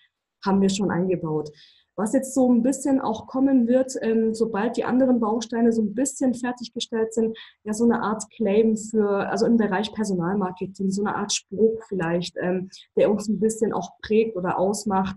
haben 0.45 0.61
wir 0.61 0.69
schon 0.69 0.91
eingebaut. 0.91 1.51
Was 1.97 2.15
jetzt 2.15 2.35
so 2.35 2.51
ein 2.51 2.63
bisschen 2.63 3.01
auch 3.01 3.27
kommen 3.27 3.69
wird, 3.69 3.95
ähm, 4.01 4.33
sobald 4.33 4.77
die 4.77 4.85
anderen 4.85 5.21
Bausteine 5.21 5.71
so 5.71 5.83
ein 5.83 5.95
bisschen 5.95 6.33
fertiggestellt 6.33 7.13
sind, 7.13 7.37
ja 7.65 7.75
so 7.75 7.85
eine 7.85 8.01
Art 8.03 8.25
Claim 8.31 8.77
für, 8.77 9.29
also 9.29 9.45
im 9.45 9.59
Bereich 9.59 9.93
Personalmarketing, 9.93 10.91
so 10.91 11.05
eine 11.05 11.15
Art 11.15 11.33
Spruch 11.33 11.83
vielleicht, 11.89 12.37
ähm, 12.41 12.71
der 12.97 13.11
uns 13.11 13.29
ein 13.29 13.39
bisschen 13.39 13.75
auch 13.75 13.91
prägt 14.01 14.37
oder 14.37 14.59
ausmacht 14.59 15.17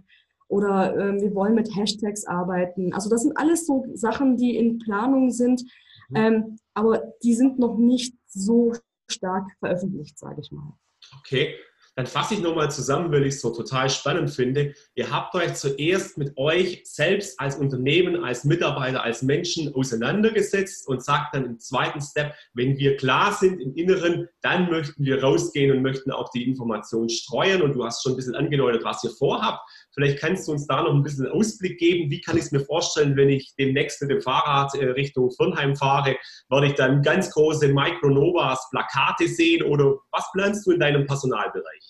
oder 0.53 0.95
äh, 0.95 1.19
wir 1.19 1.33
wollen 1.33 1.55
mit 1.55 1.75
Hashtags 1.75 2.25
arbeiten. 2.25 2.93
Also 2.93 3.09
das 3.09 3.23
sind 3.23 3.35
alles 3.37 3.65
so 3.65 3.85
Sachen, 3.95 4.37
die 4.37 4.55
in 4.55 4.77
Planung 4.77 5.31
sind, 5.31 5.63
mhm. 6.09 6.15
ähm, 6.15 6.57
aber 6.75 7.13
die 7.23 7.33
sind 7.33 7.57
noch 7.57 7.77
nicht 7.77 8.15
so 8.27 8.73
stark 9.09 9.49
veröffentlicht, 9.59 10.17
sage 10.19 10.41
ich 10.41 10.51
mal. 10.51 10.73
Okay, 11.19 11.55
dann 11.95 12.07
fasse 12.07 12.33
ich 12.33 12.41
nochmal 12.41 12.71
zusammen, 12.71 13.11
weil 13.11 13.23
ich 13.23 13.35
es 13.35 13.41
so 13.41 13.51
total 13.51 13.89
spannend 13.89 14.31
finde. 14.31 14.73
Ihr 14.95 15.11
habt 15.11 15.35
euch 15.35 15.53
zuerst 15.53 16.17
mit 16.17 16.35
euch 16.37 16.81
selbst 16.85 17.39
als 17.39 17.55
Unternehmen, 17.55 18.23
als 18.23 18.43
Mitarbeiter, 18.43 19.03
als 19.03 19.21
Menschen 19.21 19.73
auseinandergesetzt 19.75 20.87
und 20.87 21.03
sagt 21.03 21.35
dann 21.35 21.45
im 21.45 21.59
zweiten 21.59 22.01
Step, 22.01 22.33
wenn 22.53 22.77
wir 22.77 22.97
klar 22.97 23.33
sind 23.33 23.59
im 23.59 23.75
Inneren, 23.75 24.27
dann 24.41 24.71
möchten 24.71 25.05
wir 25.05 25.21
rausgehen 25.21 25.75
und 25.75 25.83
möchten 25.83 26.11
auch 26.11 26.29
die 26.31 26.47
Information 26.47 27.09
streuen. 27.09 27.61
Und 27.61 27.73
du 27.73 27.85
hast 27.85 28.01
schon 28.01 28.13
ein 28.13 28.15
bisschen 28.15 28.35
angedeutet, 28.35 28.83
was 28.83 29.03
ihr 29.03 29.11
vorhabt. 29.11 29.61
Vielleicht 29.93 30.19
kannst 30.19 30.47
du 30.47 30.53
uns 30.53 30.65
da 30.65 30.81
noch 30.81 30.93
ein 30.93 31.03
bisschen 31.03 31.27
Ausblick 31.27 31.77
geben. 31.77 32.09
Wie 32.09 32.21
kann 32.21 32.37
ich 32.37 32.45
es 32.45 32.51
mir 32.51 32.61
vorstellen, 32.61 33.15
wenn 33.15 33.29
ich 33.29 33.53
demnächst 33.59 34.01
mit 34.01 34.09
dem 34.09 34.21
Fahrrad 34.21 34.73
äh, 34.75 34.85
Richtung 34.85 35.29
Firnheim 35.31 35.75
fahre? 35.75 36.17
Werde 36.49 36.67
ich 36.67 36.73
dann 36.73 37.03
ganz 37.03 37.29
große 37.31 37.67
Micronovas 37.67 38.67
Plakate 38.71 39.27
sehen 39.27 39.61
oder 39.63 39.97
was 40.11 40.25
planst 40.33 40.65
du 40.65 40.71
in 40.71 40.79
deinem 40.79 41.05
Personalbereich? 41.05 41.82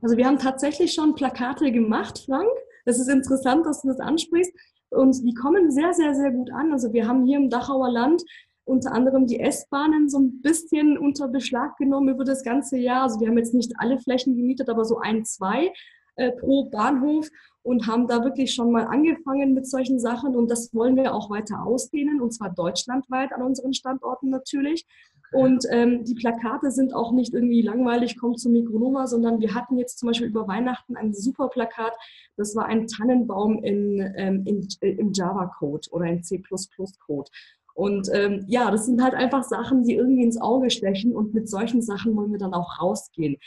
Also 0.00 0.16
wir 0.16 0.26
haben 0.26 0.38
tatsächlich 0.38 0.92
schon 0.92 1.14
Plakate 1.14 1.70
gemacht, 1.70 2.22
Frank. 2.26 2.50
Das 2.84 2.98
ist 2.98 3.08
interessant, 3.08 3.66
dass 3.66 3.82
du 3.82 3.88
das 3.88 4.00
ansprichst. 4.00 4.52
Und 4.90 5.22
die 5.24 5.34
kommen 5.34 5.70
sehr, 5.70 5.92
sehr, 5.94 6.14
sehr 6.14 6.32
gut 6.32 6.50
an. 6.52 6.72
Also 6.72 6.92
wir 6.92 7.06
haben 7.06 7.24
hier 7.24 7.38
im 7.38 7.50
Dachauer 7.50 7.90
Land 7.90 8.22
unter 8.64 8.92
anderem 8.92 9.26
die 9.26 9.40
S-Bahnen 9.40 10.08
so 10.08 10.18
ein 10.18 10.40
bisschen 10.40 10.96
unter 10.98 11.28
Beschlag 11.28 11.76
genommen 11.76 12.10
über 12.10 12.24
das 12.24 12.42
ganze 12.44 12.78
Jahr. 12.78 13.02
Also 13.02 13.20
wir 13.20 13.28
haben 13.28 13.38
jetzt 13.38 13.54
nicht 13.54 13.72
alle 13.78 13.98
Flächen 13.98 14.36
gemietet, 14.36 14.68
aber 14.68 14.84
so 14.84 14.98
ein, 14.98 15.24
zwei 15.24 15.72
äh, 16.16 16.30
pro 16.32 16.64
Bahnhof 16.70 17.28
und 17.62 17.86
haben 17.86 18.06
da 18.06 18.22
wirklich 18.24 18.54
schon 18.54 18.70
mal 18.70 18.86
angefangen 18.86 19.54
mit 19.54 19.66
solchen 19.66 19.98
Sachen 19.98 20.36
und 20.36 20.50
das 20.50 20.74
wollen 20.74 20.96
wir 20.96 21.14
auch 21.14 21.30
weiter 21.30 21.64
ausdehnen 21.64 22.20
und 22.20 22.32
zwar 22.32 22.50
deutschlandweit 22.50 23.32
an 23.32 23.42
unseren 23.42 23.72
Standorten 23.72 24.28
natürlich. 24.28 24.84
Und 25.32 25.64
ähm, 25.70 26.04
die 26.04 26.14
Plakate 26.14 26.70
sind 26.70 26.94
auch 26.94 27.12
nicht 27.12 27.32
irgendwie 27.32 27.62
langweilig, 27.62 28.18
kommt 28.18 28.38
zu 28.38 28.50
Mikronova, 28.50 29.06
sondern 29.06 29.40
wir 29.40 29.54
hatten 29.54 29.78
jetzt 29.78 29.98
zum 29.98 30.08
Beispiel 30.08 30.28
über 30.28 30.46
Weihnachten 30.46 30.94
ein 30.96 31.14
super 31.14 31.48
Plakat. 31.48 31.94
Das 32.36 32.54
war 32.54 32.66
ein 32.66 32.86
Tannenbaum 32.86 33.62
in, 33.64 34.12
ähm, 34.16 34.42
in, 34.44 34.68
äh, 34.80 34.90
im 34.90 35.12
Java-Code 35.12 35.88
oder 35.90 36.06
in 36.06 36.22
C++-Code. 36.22 37.30
Und 37.74 38.10
ähm, 38.12 38.44
ja, 38.46 38.70
das 38.70 38.84
sind 38.84 39.02
halt 39.02 39.14
einfach 39.14 39.42
Sachen, 39.44 39.84
die 39.84 39.94
irgendwie 39.94 40.24
ins 40.24 40.40
Auge 40.40 40.70
stechen 40.70 41.16
und 41.16 41.32
mit 41.32 41.48
solchen 41.48 41.80
Sachen 41.80 42.14
wollen 42.14 42.32
wir 42.32 42.38
dann 42.38 42.52
auch 42.52 42.80
rausgehen. 42.80 43.38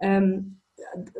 Ähm, 0.00 0.57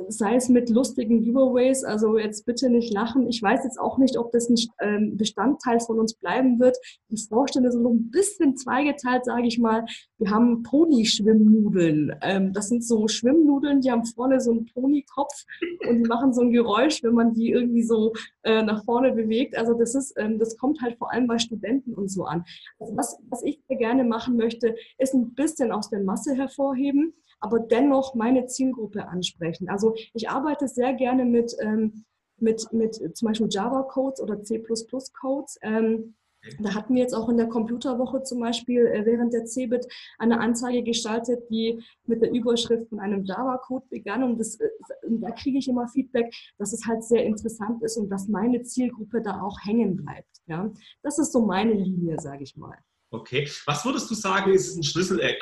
sei 0.08 0.36
es 0.36 0.48
mit 0.48 0.70
lustigen 0.70 1.22
Giveaways, 1.22 1.84
also 1.84 2.18
jetzt 2.18 2.46
bitte 2.46 2.70
nicht 2.70 2.92
lachen. 2.92 3.28
Ich 3.28 3.42
weiß 3.42 3.64
jetzt 3.64 3.78
auch 3.78 3.98
nicht, 3.98 4.16
ob 4.16 4.32
das 4.32 4.48
ein 4.48 4.56
ähm, 4.80 5.16
Bestandteil 5.16 5.80
von 5.80 5.98
uns 5.98 6.14
bleiben 6.14 6.58
wird. 6.58 6.76
Die 7.08 7.20
Vorstände 7.20 7.70
sind 7.70 7.82
noch 7.82 7.90
ein 7.90 8.10
bisschen 8.10 8.56
zweigeteilt, 8.56 9.24
sage 9.24 9.46
ich 9.46 9.58
mal. 9.58 9.84
Wir 10.18 10.30
haben 10.30 10.62
Pony-Schwimmnudeln. 10.62 12.12
Ähm, 12.22 12.52
das 12.52 12.68
sind 12.68 12.84
so 12.84 13.08
Schwimmnudeln, 13.08 13.80
die 13.80 13.90
haben 13.90 14.04
vorne 14.04 14.40
so 14.40 14.52
einen 14.52 14.66
Ponykopf 14.66 15.44
und 15.88 15.98
die 15.98 16.08
machen 16.08 16.32
so 16.32 16.42
ein 16.42 16.50
Geräusch, 16.50 17.02
wenn 17.02 17.14
man 17.14 17.34
die 17.34 17.50
irgendwie 17.50 17.82
so 17.82 18.12
äh, 18.42 18.62
nach 18.62 18.84
vorne 18.84 19.12
bewegt. 19.12 19.56
Also 19.56 19.74
das 19.74 19.94
ist, 19.94 20.14
ähm, 20.18 20.38
das 20.38 20.56
kommt 20.56 20.80
halt 20.80 20.96
vor 20.98 21.12
allem 21.12 21.26
bei 21.26 21.38
Studenten 21.38 21.94
und 21.94 22.10
so 22.10 22.24
an. 22.24 22.44
Also 22.78 22.96
was, 22.96 23.18
was 23.28 23.42
ich 23.42 23.60
gerne 23.68 24.04
machen 24.04 24.36
möchte, 24.36 24.74
ist 24.98 25.14
ein 25.14 25.34
bisschen 25.34 25.72
aus 25.72 25.90
der 25.90 26.00
Masse 26.00 26.34
hervorheben 26.34 27.14
aber 27.40 27.60
dennoch 27.60 28.14
meine 28.14 28.46
Zielgruppe 28.46 29.08
ansprechen. 29.08 29.68
Also 29.68 29.94
ich 30.14 30.28
arbeite 30.28 30.68
sehr 30.68 30.94
gerne 30.94 31.24
mit, 31.24 31.54
ähm, 31.60 32.04
mit, 32.38 32.72
mit 32.72 33.16
zum 33.16 33.28
Beispiel 33.28 33.48
Java-Codes 33.50 34.20
oder 34.20 34.42
C++-Codes. 34.42 35.58
Ähm, 35.62 36.14
da 36.60 36.74
hatten 36.74 36.94
wir 36.94 37.02
jetzt 37.02 37.14
auch 37.14 37.28
in 37.28 37.36
der 37.36 37.48
Computerwoche 37.48 38.22
zum 38.22 38.40
Beispiel 38.40 38.86
äh, 38.86 39.04
während 39.04 39.32
der 39.32 39.44
CeBIT 39.44 39.86
eine 40.18 40.40
Anzeige 40.40 40.82
gestaltet, 40.82 41.42
die 41.50 41.82
mit 42.06 42.22
der 42.22 42.32
Überschrift 42.32 42.88
von 42.88 43.00
einem 43.00 43.24
Java-Code 43.24 43.86
begann. 43.90 44.22
Und, 44.22 44.38
das, 44.38 44.58
äh, 44.60 44.68
da 45.02 45.30
kriege 45.32 45.58
ich 45.58 45.68
immer 45.68 45.88
Feedback, 45.88 46.32
dass 46.58 46.72
es 46.72 46.86
halt 46.86 47.02
sehr 47.02 47.24
interessant 47.24 47.82
ist 47.82 47.96
und 47.96 48.08
dass 48.08 48.28
meine 48.28 48.62
Zielgruppe 48.62 49.20
da 49.20 49.42
auch 49.42 49.58
hängen 49.64 49.96
bleibt. 49.96 50.30
Ja? 50.46 50.70
Das 51.02 51.18
ist 51.18 51.32
so 51.32 51.44
meine 51.44 51.72
Linie, 51.72 52.18
sage 52.20 52.44
ich 52.44 52.56
mal. 52.56 52.78
Okay. 53.10 53.48
Was 53.66 53.84
würdest 53.84 54.10
du 54.10 54.14
sagen, 54.14 54.52
ist 54.52 54.76
ein 54.76 54.82
Schlüssel, 54.82 55.20
äh, 55.20 55.36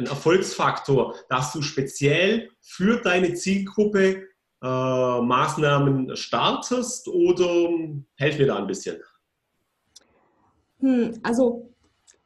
ein 0.00 0.06
Erfolgsfaktor, 0.06 1.14
dass 1.28 1.52
du 1.52 1.62
speziell 1.62 2.50
für 2.60 3.00
deine 3.00 3.34
Zielgruppe 3.34 4.24
äh, 4.62 5.20
Maßnahmen 5.20 6.16
startest 6.16 7.08
oder 7.08 7.70
helf 8.16 8.38
mir 8.38 8.46
da 8.46 8.56
ein 8.56 8.66
bisschen? 8.66 8.98
Hm, 10.80 11.18
also 11.22 11.70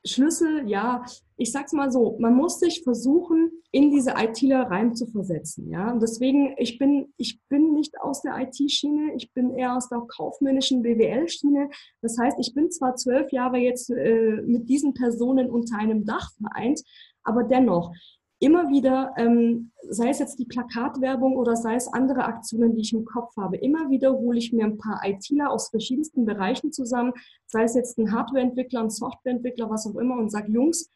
Schlüssel, 0.07 0.69
ja, 0.69 1.05
ich 1.37 1.51
sag's 1.51 1.73
mal 1.73 1.91
so, 1.91 2.17
man 2.21 2.35
muss 2.35 2.61
sich 2.61 2.83
versuchen, 2.83 3.51
in 3.73 3.91
diese 3.91 4.15
ITler 4.17 4.71
reinzuversetzen. 4.71 5.69
Ja? 5.71 5.91
Und 5.91 6.01
deswegen, 6.01 6.55
ich 6.59 6.79
bin, 6.79 7.13
ich 7.17 7.41
bin 7.49 7.73
nicht 7.73 7.99
aus 8.01 8.23
der 8.23 8.39
IT-Schiene, 8.39 9.15
ich 9.17 9.33
bin 9.33 9.57
eher 9.57 9.77
aus 9.77 9.89
der 9.89 10.01
kaufmännischen 10.07 10.83
BWL-Schiene. 10.83 11.71
Das 12.03 12.17
heißt, 12.19 12.39
ich 12.39 12.55
bin 12.55 12.71
zwar 12.71 12.95
zwölf 12.95 13.33
Jahre 13.33 13.57
jetzt 13.57 13.91
äh, 13.91 14.43
mit 14.47 14.69
diesen 14.69 14.95
Personen 14.95 15.51
unter 15.51 15.79
einem 15.79 16.05
Dach 16.05 16.31
vereint, 16.41 16.83
aber 17.25 17.45
dennoch, 17.45 17.93
immer 18.45 18.69
wieder, 18.69 19.15
ähm, 19.17 19.71
sei 19.89 20.11
es 20.11 20.19
jetzt 20.19 20.39
die 20.39 20.45
Plakatwerbung 20.45 21.37
oder 21.37 21.57
sei 21.57 21.77
es 21.77 21.93
andere 21.93 22.25
Aktionen, 22.25 22.75
die 22.75 22.83
ich 22.83 22.93
im 22.93 23.05
Kopf 23.05 23.35
habe, 23.37 23.57
immer 23.57 23.91
wieder 23.91 24.13
hole 24.13 24.39
ich 24.39 24.53
mir 24.53 24.65
ein 24.65 24.77
paar 24.77 25.01
ITler 25.05 25.51
aus 25.51 25.71
verschiedensten 25.71 26.27
Bereichen 26.27 26.73
zusammen, 26.73 27.13
sei 27.47 27.65
es 27.65 27.75
jetzt 27.75 27.99
ein 27.99 28.13
Hardwareentwickler, 28.13 28.81
ein 28.81 28.91
Softwareentwickler, 28.91 29.71
was 29.71 29.87
auch 29.87 29.97
immer, 29.97 30.19
und 30.19 30.31
sage, 30.31 30.53
Jungs, 30.53 30.91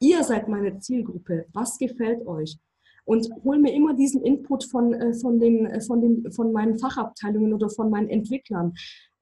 ihr 0.00 0.22
seid 0.22 0.48
meine 0.48 0.78
Zielgruppe, 0.78 1.46
was 1.52 1.78
gefällt 1.78 2.26
euch? 2.26 2.58
Und 3.06 3.28
hole 3.44 3.58
mir 3.58 3.74
immer 3.74 3.94
diesen 3.94 4.22
Input 4.22 4.64
von, 4.64 4.94
äh, 4.94 5.12
von, 5.14 5.38
den, 5.38 5.66
äh, 5.66 5.80
von, 5.80 6.00
den, 6.00 6.32
von 6.32 6.52
meinen 6.52 6.78
Fachabteilungen 6.78 7.52
oder 7.52 7.68
von 7.68 7.90
meinen 7.90 8.08
Entwicklern. 8.08 8.72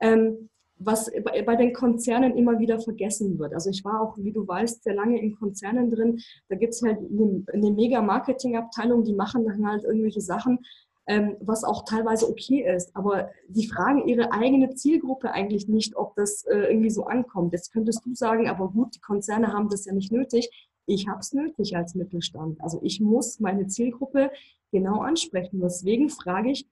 Ähm, 0.00 0.50
was 0.84 1.10
bei 1.46 1.56
den 1.56 1.72
Konzernen 1.72 2.36
immer 2.36 2.58
wieder 2.58 2.80
vergessen 2.80 3.38
wird. 3.38 3.54
Also 3.54 3.70
ich 3.70 3.84
war 3.84 4.00
auch, 4.00 4.16
wie 4.18 4.32
du 4.32 4.46
weißt, 4.46 4.82
sehr 4.82 4.94
lange 4.94 5.20
in 5.20 5.34
Konzernen 5.34 5.90
drin. 5.90 6.20
Da 6.48 6.56
gibt 6.56 6.74
es 6.74 6.82
halt 6.82 6.98
eine, 6.98 7.44
eine 7.52 7.70
Mega-Marketing-Abteilung, 7.70 9.04
die 9.04 9.14
machen 9.14 9.44
dann 9.44 9.66
halt 9.66 9.84
irgendwelche 9.84 10.20
Sachen, 10.20 10.58
ähm, 11.06 11.36
was 11.40 11.64
auch 11.64 11.84
teilweise 11.84 12.28
okay 12.28 12.64
ist. 12.74 12.94
Aber 12.94 13.30
die 13.48 13.66
fragen 13.66 14.06
ihre 14.06 14.32
eigene 14.32 14.74
Zielgruppe 14.74 15.32
eigentlich 15.32 15.68
nicht, 15.68 15.96
ob 15.96 16.14
das 16.16 16.44
äh, 16.44 16.70
irgendwie 16.70 16.90
so 16.90 17.04
ankommt. 17.06 17.52
Jetzt 17.52 17.72
könntest 17.72 18.04
du 18.04 18.14
sagen, 18.14 18.48
aber 18.48 18.68
gut, 18.68 18.94
die 18.94 19.00
Konzerne 19.00 19.52
haben 19.52 19.68
das 19.68 19.84
ja 19.84 19.92
nicht 19.92 20.12
nötig. 20.12 20.48
Ich 20.86 21.08
habe 21.08 21.20
es 21.20 21.32
nötig 21.32 21.76
als 21.76 21.94
Mittelstand. 21.94 22.60
Also 22.60 22.80
ich 22.82 23.00
muss 23.00 23.40
meine 23.40 23.66
Zielgruppe 23.66 24.30
genau 24.72 25.00
ansprechen. 25.00 25.60
Deswegen 25.60 26.08
frage 26.08 26.50
ich, 26.50 26.66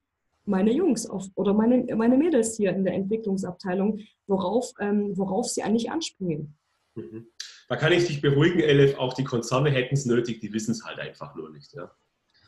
meine 0.45 0.71
Jungs 0.73 1.05
auf, 1.05 1.27
oder 1.35 1.53
meine, 1.53 1.95
meine 1.95 2.17
Mädels 2.17 2.57
hier 2.57 2.71
in 2.71 2.83
der 2.83 2.93
Entwicklungsabteilung, 2.93 3.99
worauf, 4.27 4.71
ähm, 4.79 5.17
worauf 5.17 5.47
sie 5.47 5.63
eigentlich 5.63 5.91
anspringen. 5.91 6.57
Mhm. 6.95 7.27
Da 7.69 7.77
kann 7.77 7.93
ich 7.93 8.05
dich 8.05 8.21
beruhigen, 8.21 8.59
Elif, 8.59 8.97
auch 8.97 9.13
die 9.13 9.23
Konzerne 9.23 9.69
hätten 9.69 9.95
es 9.95 10.05
nötig, 10.05 10.41
die 10.41 10.51
wissen 10.51 10.71
es 10.71 10.83
halt 10.83 10.99
einfach 10.99 11.35
nur 11.35 11.51
nicht. 11.51 11.73
Ja? 11.73 11.91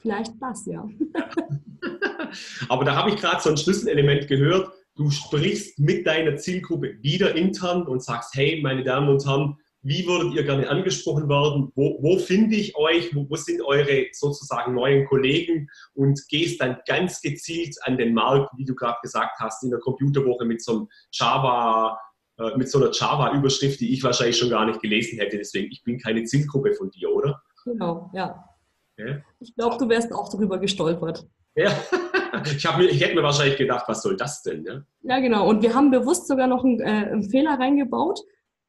Vielleicht 0.02 0.34
das, 0.42 0.66
ja. 0.66 0.88
Aber 2.70 2.84
da 2.84 2.96
habe 2.96 3.12
ich 3.12 3.16
gerade 3.18 3.42
so 3.42 3.50
ein 3.50 3.58
Schlüsselelement 3.58 4.28
gehört, 4.28 4.72
du 4.96 5.10
sprichst 5.10 5.80
mit 5.80 6.06
deiner 6.06 6.36
Zielgruppe 6.36 7.02
wieder 7.02 7.36
intern 7.36 7.84
und 7.88 8.04
sagst, 8.04 8.36
hey, 8.36 8.60
meine 8.62 8.84
Damen 8.84 9.10
und 9.10 9.26
Herren, 9.26 9.58
wie 9.84 10.08
würdet 10.08 10.34
ihr 10.34 10.44
gerne 10.44 10.70
angesprochen 10.70 11.28
werden? 11.28 11.72
Wo, 11.76 11.98
wo 12.02 12.18
finde 12.18 12.56
ich 12.56 12.76
euch? 12.78 13.14
Wo, 13.14 13.30
wo, 13.30 13.36
sind 13.36 13.62
eure 13.62 14.08
sozusagen 14.14 14.74
neuen 14.74 15.06
Kollegen? 15.06 15.70
Und 15.94 16.22
gehst 16.30 16.62
dann 16.62 16.78
ganz 16.88 17.22
gezielt 17.22 17.76
an 17.84 17.98
den 17.98 18.14
Markt, 18.14 18.52
wie 18.58 18.66
du 18.66 18.76
gerade 18.76 18.98
gesagt 19.02 19.40
hast, 19.40 19.64
in 19.64 19.70
der 19.70 19.80
Computerwoche 19.80 20.46
mit 20.46 20.64
so 20.64 20.72
einem 20.72 20.88
Java, 21.12 22.00
äh, 22.40 22.58
mit 22.58 22.70
so 22.70 22.80
einer 22.80 22.92
Java-Überschrift, 22.92 23.82
die 23.82 23.94
ich 23.94 24.04
wahrscheinlich 24.04 24.38
schon 24.38 24.50
gar 24.50 24.66
nicht 24.66 24.82
gelesen 24.82 25.20
hätte. 25.20 25.38
Deswegen, 25.38 25.70
ich 25.72 25.84
bin 25.84 26.00
keine 26.00 26.24
Zielgruppe 26.24 26.74
von 26.74 26.90
dir, 26.90 27.12
oder? 27.12 27.42
Genau, 27.66 28.10
ja. 28.14 28.44
ja? 28.98 29.18
Ich 29.40 29.54
glaube, 29.54 29.78
du 29.78 29.90
wärst 29.90 30.14
auch 30.14 30.30
darüber 30.30 30.60
gestolpert. 30.60 31.28
Ja, 31.56 31.72
ich, 32.46 32.78
mir, 32.78 32.86
ich 32.86 33.02
hätte 33.02 33.16
mir 33.16 33.24
wahrscheinlich 33.24 33.58
gedacht, 33.58 33.84
was 33.88 34.02
soll 34.02 34.16
das 34.16 34.42
denn? 34.44 34.64
Ja, 34.66 34.82
ja 35.02 35.20
genau. 35.20 35.48
Und 35.48 35.62
wir 35.62 35.76
haben 35.76 35.92
bewusst 35.92 36.28
sogar 36.28 36.48
noch 36.48 36.64
einen, 36.64 36.80
äh, 36.80 36.86
einen 36.86 37.30
Fehler 37.30 37.60
reingebaut. 37.60 38.22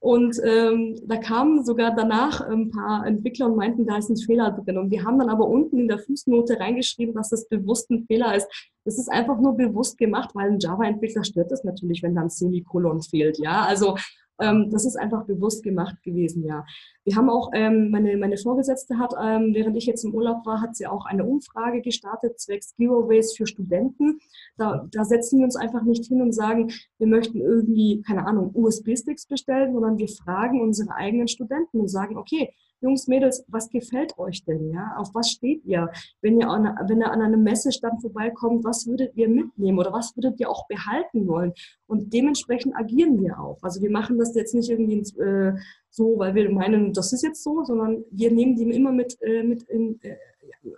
Und 0.04 0.38
ähm, 0.44 1.00
da 1.06 1.16
kamen 1.16 1.64
sogar 1.64 1.96
danach 1.96 2.42
ein 2.42 2.70
paar 2.70 3.06
Entwickler 3.06 3.46
und 3.46 3.56
meinten, 3.56 3.86
da 3.86 3.96
ist 3.96 4.10
ein 4.10 4.18
Fehler 4.18 4.50
drin. 4.50 4.76
Und 4.76 4.90
wir 4.90 5.02
haben 5.02 5.18
dann 5.18 5.30
aber 5.30 5.48
unten 5.48 5.78
in 5.78 5.88
der 5.88 5.98
Fußnote 5.98 6.60
reingeschrieben, 6.60 7.14
dass 7.14 7.30
das 7.30 7.48
bewusst 7.48 7.90
ein 7.90 8.04
Fehler 8.04 8.36
ist. 8.36 8.46
Das 8.84 8.98
ist 8.98 9.10
einfach 9.10 9.40
nur 9.40 9.56
bewusst 9.56 9.96
gemacht, 9.96 10.32
weil 10.34 10.50
ein 10.50 10.58
Java-Entwickler 10.58 11.24
stört 11.24 11.50
das 11.50 11.64
natürlich, 11.64 12.02
wenn 12.02 12.14
da 12.14 12.20
ein 12.20 12.28
Semikolon 12.28 13.00
fehlt. 13.00 13.38
Ja, 13.38 13.62
also 13.62 13.96
ähm, 14.40 14.68
das 14.70 14.84
ist 14.84 14.96
einfach 14.96 15.24
bewusst 15.24 15.62
gemacht 15.62 16.02
gewesen, 16.02 16.44
ja. 16.44 16.64
Wir 17.04 17.16
haben 17.16 17.28
auch, 17.28 17.50
ähm, 17.54 17.90
meine, 17.90 18.16
meine 18.16 18.36
Vorgesetzte 18.36 18.98
hat, 18.98 19.12
ähm, 19.22 19.54
während 19.54 19.76
ich 19.76 19.86
jetzt 19.86 20.04
im 20.04 20.14
Urlaub 20.14 20.44
war, 20.46 20.60
hat 20.60 20.74
sie 20.74 20.86
auch 20.86 21.04
eine 21.04 21.24
Umfrage 21.24 21.82
gestartet, 21.82 22.40
zwecks 22.40 22.74
Giveaways 22.76 23.36
für 23.36 23.46
Studenten. 23.46 24.18
Da, 24.56 24.86
da 24.90 25.04
setzen 25.04 25.38
wir 25.38 25.44
uns 25.44 25.56
einfach 25.56 25.82
nicht 25.82 26.06
hin 26.06 26.22
und 26.22 26.32
sagen, 26.32 26.72
wir 26.98 27.06
möchten 27.06 27.40
irgendwie, 27.40 28.02
keine 28.06 28.26
Ahnung, 28.26 28.50
USB-Sticks 28.54 29.26
bestellen, 29.26 29.72
sondern 29.72 29.98
wir 29.98 30.08
fragen 30.08 30.60
unsere 30.60 30.94
eigenen 30.94 31.28
Studenten 31.28 31.80
und 31.80 31.88
sagen, 31.88 32.16
okay, 32.16 32.54
Jungs, 32.84 33.08
Mädels, 33.08 33.42
was 33.48 33.70
gefällt 33.70 34.18
euch 34.18 34.44
denn? 34.44 34.70
Ja? 34.70 34.94
Auf 34.98 35.14
was 35.14 35.30
steht 35.30 35.64
ihr? 35.64 35.90
Wenn 36.20 36.38
ihr, 36.38 36.50
an, 36.50 36.76
wenn 36.86 37.00
ihr 37.00 37.10
an 37.10 37.22
einem 37.22 37.42
Messestand 37.42 38.02
vorbeikommt, 38.02 38.62
was 38.62 38.86
würdet 38.86 39.16
ihr 39.16 39.26
mitnehmen 39.26 39.78
oder 39.78 39.90
was 39.90 40.14
würdet 40.14 40.38
ihr 40.38 40.50
auch 40.50 40.66
behalten 40.68 41.26
wollen? 41.26 41.54
Und 41.86 42.12
dementsprechend 42.12 42.76
agieren 42.76 43.22
wir 43.22 43.40
auch. 43.40 43.58
Also 43.62 43.80
wir 43.80 43.90
machen 43.90 44.18
das 44.18 44.34
jetzt 44.34 44.54
nicht 44.54 44.68
irgendwie 44.68 44.98
äh, 45.18 45.54
so, 45.88 46.18
weil 46.18 46.34
wir 46.34 46.50
meinen, 46.50 46.92
das 46.92 47.14
ist 47.14 47.22
jetzt 47.22 47.42
so, 47.42 47.64
sondern 47.64 48.04
wir 48.10 48.30
nehmen 48.30 48.54
die 48.54 48.70
immer 48.70 48.92
mit, 48.92 49.16
äh, 49.22 49.42
mit, 49.42 49.62
in, 49.62 49.98
äh, 50.02 50.16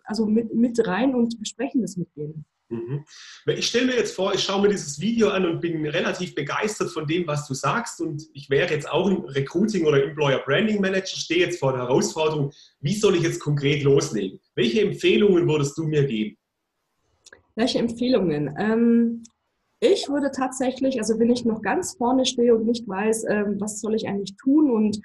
also 0.05 0.27
mit, 0.27 0.55
mit 0.55 0.87
rein 0.87 1.13
und 1.13 1.41
besprechen 1.41 1.83
das 1.83 1.97
mit 1.97 2.09
denen. 2.17 2.45
Mhm. 2.69 3.05
Ich 3.47 3.69
stelle 3.69 3.87
mir 3.87 3.97
jetzt 3.97 4.15
vor, 4.15 4.35
ich 4.35 4.43
schaue 4.43 4.63
mir 4.63 4.69
dieses 4.69 5.01
Video 5.01 5.29
an 5.29 5.47
und 5.47 5.61
bin 5.61 5.87
relativ 5.87 6.35
begeistert 6.35 6.91
von 6.91 7.07
dem, 7.07 7.27
was 7.27 7.47
du 7.47 7.55
sagst. 7.55 8.01
Und 8.01 8.25
ich 8.33 8.51
wäre 8.51 8.73
jetzt 8.73 8.91
auch 8.91 9.09
ein 9.09 9.25
Recruiting- 9.25 9.87
oder 9.87 10.03
Employer 10.03 10.41
Branding 10.45 10.81
Manager, 10.81 11.17
stehe 11.17 11.41
jetzt 11.47 11.61
vor 11.61 11.73
der 11.73 11.83
Herausforderung, 11.83 12.53
wie 12.81 12.95
soll 12.95 13.15
ich 13.17 13.23
jetzt 13.23 13.41
konkret 13.41 13.85
loslegen? 13.85 14.41
Welche 14.57 14.83
Empfehlungen 14.83 15.49
würdest 15.49 15.79
du 15.79 15.85
mir 15.85 16.05
geben? 16.05 16.37
Welche 17.55 17.79
Empfehlungen? 17.79 18.55
Ähm, 18.59 19.23
ich 19.81 20.09
würde 20.09 20.31
tatsächlich, 20.31 20.99
also 20.99 21.19
wenn 21.19 21.31
ich 21.31 21.45
noch 21.45 21.63
ganz 21.63 21.97
vorne 21.97 22.27
stehe 22.27 22.55
und 22.55 22.67
nicht 22.67 22.89
weiß, 22.89 23.27
ähm, 23.29 23.57
was 23.61 23.81
soll 23.81 23.95
ich 23.95 24.09
eigentlich 24.09 24.37
tun 24.37 24.71
und 24.71 25.01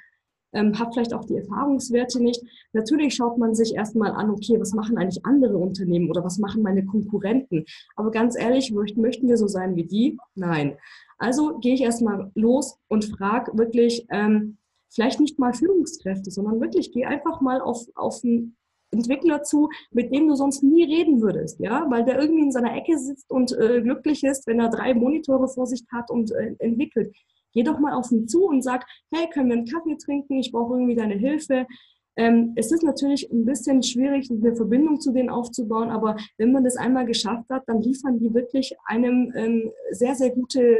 ähm, 0.53 0.77
habe 0.79 0.91
vielleicht 0.93 1.13
auch 1.13 1.25
die 1.25 1.37
Erfahrungswerte 1.37 2.21
nicht. 2.21 2.41
Natürlich 2.73 3.15
schaut 3.15 3.37
man 3.37 3.55
sich 3.55 3.75
erstmal 3.75 4.11
an, 4.11 4.29
okay, 4.29 4.59
was 4.59 4.73
machen 4.73 4.97
eigentlich 4.97 5.25
andere 5.25 5.57
Unternehmen 5.57 6.09
oder 6.09 6.23
was 6.23 6.37
machen 6.37 6.61
meine 6.61 6.85
Konkurrenten? 6.85 7.65
Aber 7.95 8.11
ganz 8.11 8.37
ehrlich, 8.37 8.71
möchten 8.71 9.27
wir 9.27 9.37
so 9.37 9.47
sein 9.47 9.75
wie 9.75 9.85
die? 9.85 10.17
Nein. 10.35 10.77
Also 11.17 11.59
gehe 11.59 11.73
ich 11.73 11.81
erstmal 11.81 12.31
los 12.35 12.77
und 12.87 13.05
frage 13.05 13.57
wirklich, 13.57 14.05
ähm, 14.09 14.57
vielleicht 14.89 15.19
nicht 15.19 15.39
mal 15.39 15.53
Führungskräfte, 15.53 16.31
sondern 16.31 16.59
wirklich 16.59 16.91
gehe 16.91 17.07
einfach 17.07 17.41
mal 17.41 17.61
auf, 17.61 17.85
auf 17.95 18.23
einen 18.23 18.57
Entwickler 18.91 19.41
zu, 19.43 19.69
mit 19.91 20.13
dem 20.13 20.27
du 20.27 20.35
sonst 20.35 20.63
nie 20.63 20.83
reden 20.83 21.21
würdest, 21.21 21.59
ja, 21.59 21.85
weil 21.89 22.03
der 22.03 22.19
irgendwie 22.19 22.43
in 22.43 22.51
seiner 22.51 22.75
Ecke 22.75 22.97
sitzt 22.97 23.31
und 23.31 23.57
äh, 23.57 23.81
glücklich 23.81 24.23
ist, 24.23 24.47
wenn 24.47 24.59
er 24.59 24.69
drei 24.69 24.93
Monitore 24.93 25.47
vor 25.47 25.65
sich 25.65 25.83
hat 25.93 26.11
und 26.11 26.31
äh, 26.31 26.55
entwickelt. 26.59 27.15
Geh 27.53 27.63
doch 27.63 27.79
mal 27.79 27.93
auf 27.93 28.11
ihn 28.11 28.27
zu 28.27 28.45
und 28.45 28.61
sag, 28.61 28.85
hey, 29.11 29.27
können 29.29 29.49
wir 29.49 29.57
einen 29.57 29.67
Kaffee 29.67 29.97
trinken? 29.97 30.39
Ich 30.39 30.51
brauche 30.51 30.73
irgendwie 30.73 30.95
deine 30.95 31.15
Hilfe. 31.15 31.67
Ähm, 32.15 32.53
es 32.55 32.71
ist 32.71 32.83
natürlich 32.83 33.31
ein 33.31 33.45
bisschen 33.45 33.83
schwierig, 33.83 34.29
eine 34.29 34.55
Verbindung 34.55 34.99
zu 34.99 35.11
denen 35.11 35.29
aufzubauen, 35.29 35.89
aber 35.89 36.17
wenn 36.37 36.51
man 36.51 36.63
das 36.63 36.75
einmal 36.75 37.05
geschafft 37.05 37.49
hat, 37.49 37.63
dann 37.67 37.81
liefern 37.81 38.19
die 38.19 38.33
wirklich 38.33 38.75
einem 38.85 39.31
ähm, 39.35 39.71
sehr, 39.91 40.15
sehr 40.15 40.31
gute 40.31 40.77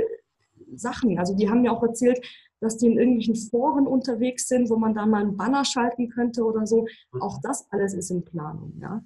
Sachen. 0.75 1.17
Also 1.19 1.36
die 1.36 1.49
haben 1.49 1.62
mir 1.62 1.71
auch 1.71 1.84
erzählt, 1.84 2.19
dass 2.60 2.77
die 2.77 2.88
in 2.88 2.97
irgendwelchen 2.97 3.36
Foren 3.36 3.88
unterwegs 3.88 4.47
sind, 4.47 4.69
wo 4.69 4.75
man 4.77 4.93
da 4.93 5.05
mal 5.05 5.21
einen 5.23 5.38
Banner 5.38 5.65
schalten 5.65 6.10
könnte 6.10 6.43
oder 6.43 6.67
so. 6.67 6.86
Auch 7.19 7.39
das 7.41 7.65
alles 7.71 7.93
ist 7.93 8.12
in 8.12 8.23
Planung, 8.23 8.73
ja. 8.79 9.03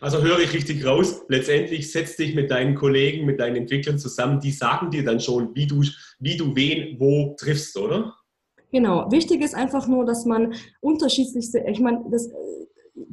Also 0.00 0.22
höre 0.22 0.40
ich 0.40 0.52
richtig 0.52 0.84
raus, 0.84 1.22
letztendlich 1.28 1.90
setz 1.90 2.16
dich 2.16 2.34
mit 2.34 2.50
deinen 2.50 2.74
Kollegen, 2.74 3.26
mit 3.26 3.40
deinen 3.40 3.56
Entwicklern 3.56 3.98
zusammen, 3.98 4.40
die 4.40 4.52
sagen 4.52 4.90
dir 4.90 5.04
dann 5.04 5.20
schon, 5.20 5.54
wie 5.54 5.66
du, 5.66 5.82
wie 6.18 6.36
du 6.36 6.54
wen 6.54 6.98
wo 6.98 7.34
triffst, 7.38 7.76
oder? 7.76 8.14
Genau. 8.70 9.10
Wichtig 9.10 9.42
ist 9.42 9.54
einfach 9.54 9.86
nur, 9.88 10.04
dass 10.04 10.24
man 10.24 10.54
unterschiedlichste, 10.80 11.64
ich 11.68 11.80
meine, 11.80 12.04
das, 12.10 12.30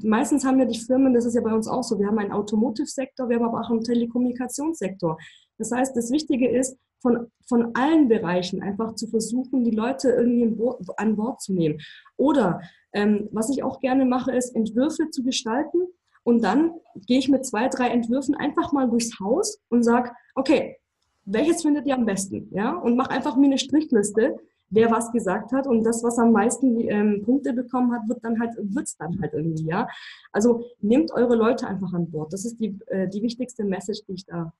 meistens 0.03 0.45
haben 0.45 0.59
ja 0.59 0.65
die 0.65 0.79
Firmen, 0.79 1.13
das 1.13 1.25
ist 1.25 1.35
ja 1.35 1.41
bei 1.41 1.53
uns 1.53 1.67
auch 1.67 1.83
so, 1.83 1.97
wir 1.99 2.07
haben 2.07 2.19
einen 2.19 2.31
Automotive-Sektor, 2.31 3.29
wir 3.29 3.37
haben 3.37 3.45
aber 3.45 3.61
auch 3.61 3.69
einen 3.69 3.83
Telekommunikationssektor. 3.83 5.17
Das 5.57 5.71
heißt, 5.71 5.95
das 5.95 6.11
Wichtige 6.11 6.49
ist, 6.49 6.77
von, 7.01 7.27
von 7.47 7.69
allen 7.75 8.07
Bereichen 8.07 8.63
einfach 8.63 8.95
zu 8.95 9.07
versuchen, 9.07 9.63
die 9.63 9.75
Leute 9.75 10.09
irgendwie 10.09 10.59
an 10.97 11.15
Bord 11.15 11.39
zu 11.39 11.53
nehmen. 11.53 11.79
Oder 12.17 12.61
ähm, 12.93 13.29
was 13.31 13.51
ich 13.51 13.61
auch 13.61 13.79
gerne 13.79 14.05
mache, 14.05 14.31
ist 14.31 14.55
Entwürfe 14.55 15.11
zu 15.11 15.23
gestalten, 15.23 15.87
und 16.25 16.43
dann 16.43 16.71
gehe 17.05 17.19
ich 17.19 17.29
mit 17.29 17.45
zwei, 17.45 17.69
drei 17.69 17.89
Entwürfen 17.89 18.35
einfach 18.35 18.71
mal 18.73 18.89
durchs 18.89 19.19
Haus 19.19 19.59
und 19.69 19.83
sage, 19.83 20.11
okay, 20.33 20.77
welches 21.23 21.61
findet 21.61 21.85
ihr 21.85 21.93
am 21.93 22.05
besten? 22.05 22.49
Ja? 22.51 22.73
Und 22.73 22.97
mach 22.97 23.09
einfach 23.09 23.35
mir 23.35 23.45
eine 23.45 23.59
Strichliste, 23.59 24.39
wer 24.71 24.89
was 24.89 25.11
gesagt 25.11 25.51
hat. 25.51 25.67
Und 25.67 25.83
das, 25.83 26.03
was 26.03 26.17
am 26.17 26.31
meisten 26.31 26.79
ähm, 26.89 27.21
Punkte 27.23 27.53
bekommen 27.53 27.93
hat, 27.93 28.09
wird 28.09 28.23
dann 28.23 28.39
halt, 28.39 28.53
wird's 28.57 28.97
dann 28.97 29.21
halt 29.21 29.33
irgendwie, 29.33 29.65
ja. 29.65 29.87
Also 30.31 30.65
nehmt 30.81 31.11
eure 31.11 31.35
Leute 31.35 31.67
einfach 31.67 31.93
an 31.93 32.09
Bord. 32.09 32.33
Das 32.33 32.43
ist 32.43 32.59
die, 32.59 32.75
äh, 32.87 33.07
die 33.07 33.21
wichtigste 33.21 33.63
Message, 33.63 34.01
die 34.07 34.13
ich 34.13 34.25
da 34.25 34.51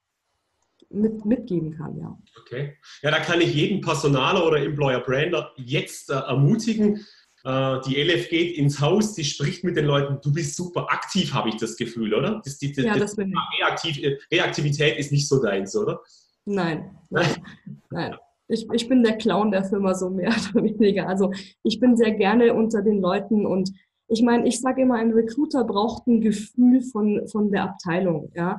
mit, 0.88 1.24
mitgeben 1.24 1.76
kann, 1.76 1.98
ja. 1.98 2.16
Okay. 2.42 2.76
Ja, 3.02 3.10
da 3.10 3.18
kann 3.18 3.40
ich 3.40 3.52
jeden 3.52 3.80
Personaler 3.80 4.46
oder 4.46 4.62
Employer 4.62 5.00
Brander 5.00 5.50
jetzt 5.56 6.10
äh, 6.10 6.14
ermutigen, 6.14 7.04
die 7.46 8.02
LF 8.02 8.28
geht 8.28 8.56
ins 8.56 8.80
Haus, 8.80 9.14
die 9.14 9.22
spricht 9.22 9.62
mit 9.62 9.76
den 9.76 9.84
Leuten. 9.84 10.18
Du 10.20 10.32
bist 10.32 10.56
super 10.56 10.86
aktiv, 10.90 11.32
habe 11.32 11.48
ich 11.48 11.56
das 11.56 11.76
Gefühl, 11.76 12.12
oder? 12.12 12.40
Das, 12.44 12.58
die, 12.58 12.72
ja, 12.72 12.94
das, 12.94 13.00
das 13.00 13.16
bin 13.16 13.30
ich. 13.30 13.60
Reaktiv, 13.60 14.18
Reaktivität 14.32 14.98
ist 14.98 15.12
nicht 15.12 15.28
so 15.28 15.40
deins, 15.40 15.76
oder? 15.76 16.00
Nein, 16.44 16.90
nein, 17.10 17.36
nein. 17.90 18.16
Ich, 18.48 18.66
ich 18.72 18.88
bin 18.88 19.02
der 19.02 19.16
Clown 19.18 19.50
der 19.50 19.64
Firma 19.64 19.94
so 19.94 20.10
mehr 20.10 20.34
oder 20.54 20.64
weniger. 20.64 21.08
Also 21.08 21.32
ich 21.62 21.78
bin 21.78 21.96
sehr 21.96 22.12
gerne 22.12 22.52
unter 22.54 22.82
den 22.82 23.00
Leuten 23.00 23.46
und 23.46 23.70
ich 24.08 24.22
meine, 24.22 24.46
ich 24.46 24.60
sage 24.60 24.82
immer, 24.82 24.96
ein 24.96 25.12
Recruiter 25.12 25.64
braucht 25.64 26.06
ein 26.06 26.20
Gefühl 26.20 26.80
von, 26.82 27.26
von 27.26 27.50
der 27.50 27.64
Abteilung. 27.64 28.30
Ja? 28.34 28.58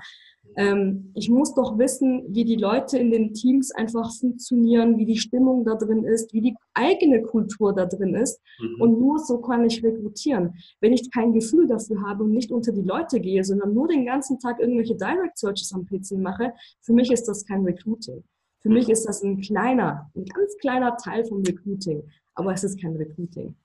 Ähm, 0.58 1.12
ich 1.14 1.30
muss 1.30 1.54
doch 1.54 1.78
wissen, 1.78 2.24
wie 2.30 2.44
die 2.44 2.56
Leute 2.56 2.98
in 2.98 3.12
den 3.12 3.34
Teams 3.34 3.72
einfach 3.72 4.12
funktionieren, 4.12 4.98
wie 4.98 5.06
die 5.06 5.18
Stimmung 5.18 5.64
da 5.64 5.76
drin 5.76 6.04
ist, 6.04 6.34
wie 6.34 6.42
die 6.42 6.56
eigene 6.74 7.22
Kultur 7.22 7.74
da 7.74 7.86
drin 7.86 8.16
ist. 8.16 8.42
Mhm. 8.60 8.82
Und 8.82 9.00
nur 9.00 9.20
so 9.20 9.38
kann 9.40 9.64
ich 9.66 9.84
rekrutieren. 9.84 10.56
Wenn 10.82 10.94
ich 10.94 11.12
kein 11.12 11.32
Gefühl 11.32 11.68
dafür 11.68 12.02
habe 12.02 12.24
und 12.24 12.32
nicht 12.32 12.52
unter 12.52 12.72
die 12.72 12.82
Leute 12.82 13.20
gehe, 13.20 13.44
sondern 13.44 13.76
nur 13.76 13.88
den 13.88 14.08
ganzen 14.08 14.40
Tag 14.40 14.60
irgendwelche 14.60 14.96
Direct 14.96 15.38
Searches 15.38 15.72
am 15.74 15.86
PC 15.86 16.18
mache, 16.18 16.52
für 16.82 16.94
mich 16.94 17.12
ist 17.12 17.28
das 17.28 17.46
kein 17.46 17.64
Recruiting. 17.64 18.24
Für 18.62 18.70
mich 18.70 18.90
ist 18.90 19.06
das 19.06 19.22
ein 19.22 19.40
kleiner, 19.40 20.10
ein 20.16 20.26
ganz 20.26 20.58
kleiner 20.58 20.98
Teil 20.98 21.24
vom 21.26 21.44
Recruiting. 21.44 22.04
Aber 22.34 22.54
es 22.54 22.64
ist 22.64 22.82
kein 22.82 22.96
Recruiting. 22.96 23.56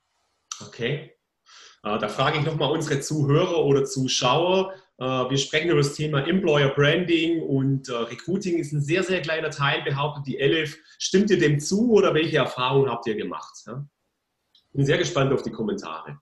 Okay. 0.60 1.12
Äh, 1.84 1.98
da 1.98 2.08
frage 2.08 2.38
ich 2.38 2.44
nochmal 2.44 2.70
unsere 2.70 3.00
Zuhörer 3.00 3.64
oder 3.64 3.84
Zuschauer. 3.84 4.74
Äh, 4.98 5.04
wir 5.04 5.38
sprechen 5.38 5.70
über 5.70 5.78
das 5.78 5.94
Thema 5.94 6.26
Employer 6.26 6.70
Branding 6.70 7.42
und 7.42 7.88
äh, 7.88 7.92
Recruiting 7.92 8.58
ist 8.58 8.72
ein 8.72 8.82
sehr, 8.82 9.02
sehr 9.02 9.22
kleiner 9.22 9.50
Teil, 9.50 9.82
behauptet 9.82 10.26
die 10.26 10.38
Elif. 10.38 10.78
Stimmt 10.98 11.30
ihr 11.30 11.38
dem 11.38 11.58
zu 11.58 11.92
oder 11.92 12.14
welche 12.14 12.38
Erfahrungen 12.38 12.90
habt 12.90 13.06
ihr 13.06 13.16
gemacht? 13.16 13.52
Bin 14.72 14.86
sehr 14.86 14.98
gespannt 14.98 15.32
auf 15.32 15.42
die 15.42 15.50
Kommentare. 15.50 16.18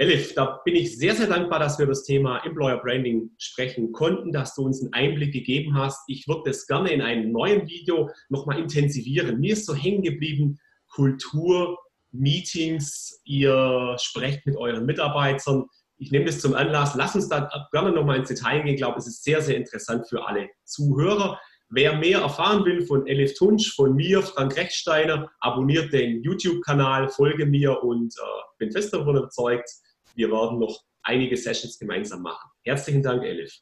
Elif, 0.00 0.32
da 0.34 0.62
bin 0.64 0.76
ich 0.76 0.96
sehr, 0.96 1.14
sehr 1.14 1.26
dankbar, 1.26 1.58
dass 1.58 1.78
wir 1.78 1.84
über 1.84 1.92
das 1.92 2.04
Thema 2.04 2.38
Employer 2.38 2.78
Branding 2.78 3.32
sprechen 3.36 3.92
konnten, 3.92 4.32
dass 4.32 4.54
du 4.54 4.62
uns 4.62 4.80
einen 4.80 4.94
Einblick 4.94 5.32
gegeben 5.32 5.76
hast. 5.76 6.00
Ich 6.08 6.26
würde 6.26 6.44
das 6.46 6.66
gerne 6.66 6.90
in 6.90 7.02
einem 7.02 7.30
neuen 7.30 7.68
Video 7.68 8.08
nochmal 8.30 8.58
intensivieren. 8.58 9.40
Mir 9.40 9.52
ist 9.52 9.66
so 9.66 9.74
hängen 9.74 10.02
geblieben, 10.02 10.58
Kultur 10.88 11.78
Meetings, 12.12 13.20
ihr 13.24 13.94
sprecht 14.00 14.46
mit 14.46 14.56
euren 14.56 14.86
Mitarbeitern. 14.86 15.66
Ich 16.00 16.10
nehme 16.10 16.24
das 16.24 16.40
zum 16.40 16.54
Anlass. 16.54 16.94
Lass 16.94 17.14
uns 17.14 17.28
da 17.28 17.50
gerne 17.72 17.92
nochmal 17.92 18.16
ins 18.16 18.28
Detail 18.28 18.62
gehen. 18.62 18.74
Ich 18.74 18.80
glaube, 18.80 18.98
es 18.98 19.06
ist 19.06 19.22
sehr, 19.22 19.42
sehr 19.42 19.56
interessant 19.56 20.08
für 20.08 20.26
alle 20.26 20.48
Zuhörer. 20.64 21.38
wer 21.68 21.96
mehr 21.96 22.20
erfahren 22.20 22.64
will 22.64 22.84
von 22.84 23.06
Elif 23.06 23.34
Tunsch, 23.34 23.74
von 23.74 23.94
mir, 23.94 24.22
Frank 24.22 24.56
Rechtsteiner, 24.56 25.30
abonniert 25.40 25.92
den 25.92 26.22
YouTube-Kanal, 26.22 27.10
folge 27.10 27.46
mir 27.46 27.82
und 27.84 28.12
äh, 28.16 28.42
bin 28.58 28.72
fest 28.72 28.92
davon 28.92 29.16
überzeugt, 29.16 29.70
wir 30.14 30.30
werden 30.30 30.58
noch 30.58 30.80
einige 31.02 31.36
Sessions 31.36 31.78
gemeinsam 31.78 32.22
machen. 32.22 32.50
Herzlichen 32.64 33.02
Dank, 33.02 33.22
Elif. 33.22 33.54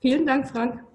Vielen 0.00 0.24
Dank, 0.24 0.48
Frank. 0.48 0.87